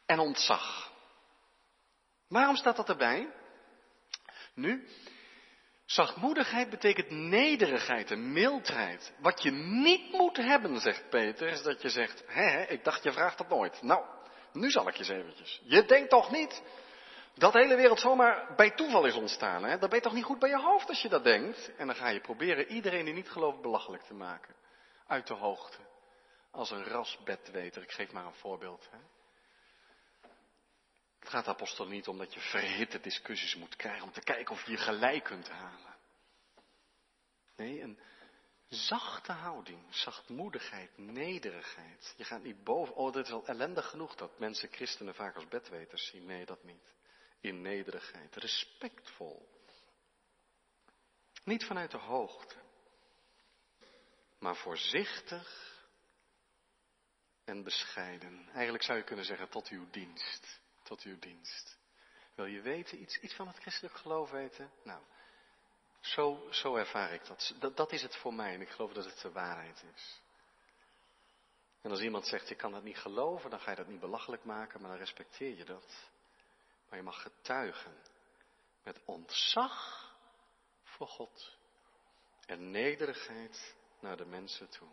en 0.05 0.19
ontzag. 0.19 0.93
Waarom 2.27 2.55
staat 2.55 2.75
dat 2.75 2.89
erbij? 2.89 3.33
Nu, 4.53 4.87
zachtmoedigheid 5.93 6.69
betekent 6.69 7.09
nederigheid 7.09 8.11
en 8.11 8.31
mildheid. 8.31 9.13
Wat 9.19 9.43
je 9.43 9.51
niet 9.51 10.11
moet 10.11 10.37
hebben, 10.37 10.79
zegt 10.79 11.09
Peter, 11.09 11.47
is 11.47 11.61
dat 11.61 11.81
je 11.81 11.89
zegt, 11.89 12.23
hè, 12.27 12.61
ik 12.61 12.83
dacht 12.83 13.03
je 13.03 13.11
vraagt 13.11 13.37
dat 13.37 13.49
nooit. 13.49 13.81
Nou, 13.81 14.05
nu 14.53 14.69
zal 14.69 14.87
ik 14.87 14.95
je 14.95 14.99
eens 14.99 15.21
eventjes. 15.23 15.61
Je 15.63 15.85
denkt 15.85 16.09
toch 16.09 16.31
niet 16.31 16.63
dat 17.33 17.53
de 17.53 17.59
hele 17.59 17.75
wereld 17.75 17.99
zomaar 17.99 18.53
bij 18.55 18.71
toeval 18.71 19.05
is 19.05 19.15
ontstaan. 19.15 19.63
Hè? 19.63 19.77
Ben 19.77 19.89
je 19.91 20.01
toch 20.01 20.13
niet 20.13 20.23
goed 20.23 20.39
bij 20.39 20.49
je 20.49 20.61
hoofd 20.61 20.87
als 20.87 21.01
je 21.01 21.09
dat 21.09 21.23
denkt. 21.23 21.71
En 21.77 21.87
dan 21.87 21.95
ga 21.95 22.09
je 22.09 22.19
proberen 22.19 22.67
iedereen 22.67 23.05
die 23.05 23.13
niet 23.13 23.29
gelooft 23.29 23.61
belachelijk 23.61 24.03
te 24.03 24.13
maken. 24.13 24.55
Uit 25.07 25.27
de 25.27 25.33
hoogte. 25.33 25.77
Als 26.51 26.71
een 26.71 26.83
rasbedweter. 26.83 27.81
Ik 27.81 27.91
geef 27.91 28.11
maar 28.11 28.25
een 28.25 28.33
voorbeeld. 28.33 28.87
Hè? 28.91 28.97
Het 31.21 31.29
gaat 31.29 31.47
apostel 31.47 31.87
niet 31.87 32.07
om 32.07 32.17
dat 32.17 32.33
je 32.33 32.39
verhitte 32.39 32.99
discussies 32.99 33.55
moet 33.55 33.75
krijgen. 33.75 34.03
Om 34.03 34.11
te 34.11 34.21
kijken 34.21 34.53
of 34.53 34.65
je 34.65 34.71
je 34.71 34.77
gelijk 34.77 35.23
kunt 35.23 35.49
halen. 35.49 35.95
Nee, 37.55 37.81
een 37.81 37.99
zachte 38.67 39.31
houding. 39.31 39.85
Zachtmoedigheid. 39.89 40.97
Nederigheid. 40.97 42.13
Je 42.17 42.23
gaat 42.23 42.43
niet 42.43 42.63
boven. 42.63 42.95
Oh, 42.95 43.13
dit 43.13 43.25
is 43.25 43.31
al 43.31 43.45
ellendig 43.45 43.89
genoeg 43.89 44.15
dat 44.15 44.39
mensen 44.39 44.69
christenen 44.71 45.15
vaak 45.15 45.35
als 45.35 45.47
bedweters 45.47 46.07
zien. 46.07 46.25
Nee, 46.25 46.45
dat 46.45 46.63
niet 46.63 46.93
in 47.41 47.61
nederigheid, 47.61 48.35
respectvol. 48.35 49.49
Niet 51.43 51.65
vanuit 51.65 51.91
de 51.91 51.97
hoogte, 51.97 52.55
maar 54.39 54.55
voorzichtig 54.55 55.79
en 57.45 57.63
bescheiden. 57.63 58.49
Eigenlijk 58.53 58.83
zou 58.83 58.97
je 58.97 59.03
kunnen 59.03 59.25
zeggen 59.25 59.49
tot 59.49 59.67
uw 59.67 59.89
dienst. 59.89 60.60
Tot 60.91 61.01
uw 61.01 61.19
dienst. 61.19 61.77
Wil 62.35 62.45
je 62.45 62.61
weten, 62.61 63.01
iets, 63.01 63.19
iets 63.19 63.33
van 63.33 63.47
het 63.47 63.57
christelijk 63.57 63.95
geloof 63.95 64.29
weten? 64.29 64.71
Nou, 64.83 65.01
zo, 65.99 66.47
zo 66.49 66.75
ervaar 66.75 67.13
ik 67.13 67.25
dat. 67.25 67.55
dat. 67.59 67.77
Dat 67.77 67.91
is 67.91 68.01
het 68.01 68.15
voor 68.15 68.33
mij 68.33 68.53
en 68.53 68.61
ik 68.61 68.69
geloof 68.69 68.93
dat 68.93 69.05
het 69.05 69.21
de 69.21 69.31
waarheid 69.31 69.83
is. 69.95 70.21
En 71.81 71.91
als 71.91 72.01
iemand 72.01 72.27
zegt, 72.27 72.47
je 72.47 72.55
kan 72.55 72.71
dat 72.71 72.83
niet 72.83 72.97
geloven, 72.97 73.49
dan 73.49 73.59
ga 73.59 73.69
je 73.69 73.75
dat 73.75 73.87
niet 73.87 73.99
belachelijk 73.99 74.43
maken, 74.43 74.81
maar 74.81 74.89
dan 74.89 74.99
respecteer 74.99 75.57
je 75.57 75.65
dat. 75.65 76.09
Maar 76.89 76.99
je 76.99 77.05
mag 77.05 77.21
getuigen 77.21 77.97
met 78.83 78.99
ontzag 79.05 80.05
voor 80.83 81.07
God 81.07 81.57
en 82.45 82.71
nederigheid 82.71 83.75
naar 83.99 84.17
de 84.17 84.25
mensen 84.25 84.69
toe. 84.69 84.89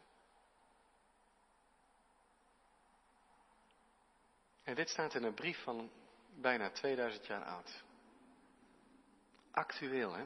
En 4.68 4.74
dit 4.74 4.88
staat 4.88 5.14
in 5.14 5.22
een 5.22 5.34
brief 5.34 5.62
van 5.62 5.90
bijna 6.34 6.70
2000 6.70 7.26
jaar 7.26 7.44
oud. 7.44 7.82
Actueel, 9.50 10.12
hè? 10.12 10.24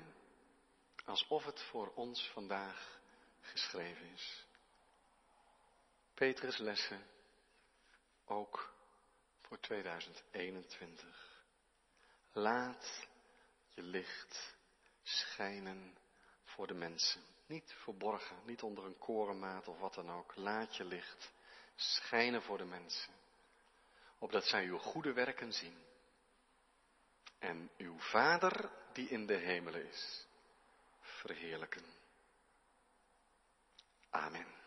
Alsof 1.04 1.44
het 1.44 1.60
voor 1.60 1.92
ons 1.94 2.30
vandaag 2.32 3.00
geschreven 3.40 4.06
is. 4.06 4.46
Petrus 6.14 6.58
lessen 6.58 7.06
ook 8.24 8.74
voor 9.40 9.60
2021. 9.60 11.44
Laat 12.32 13.08
je 13.68 13.82
licht 13.82 14.56
schijnen 15.02 15.96
voor 16.44 16.66
de 16.66 16.74
mensen. 16.74 17.22
Niet 17.46 17.74
verborgen, 17.76 18.36
niet 18.44 18.62
onder 18.62 18.84
een 18.84 18.98
korenmaat 18.98 19.68
of 19.68 19.78
wat 19.78 19.94
dan 19.94 20.10
ook. 20.10 20.36
Laat 20.36 20.76
je 20.76 20.84
licht 20.84 21.32
schijnen 21.74 22.42
voor 22.42 22.58
de 22.58 22.64
mensen. 22.64 23.21
Opdat 24.22 24.44
zij 24.44 24.64
uw 24.64 24.78
goede 24.78 25.12
werken 25.12 25.52
zien. 25.52 25.76
En 27.38 27.70
uw 27.76 27.98
Vader 27.98 28.70
die 28.92 29.08
in 29.08 29.26
de 29.26 29.34
hemelen 29.36 29.88
is, 29.88 30.26
verheerlijken. 31.00 31.84
Amen. 34.10 34.61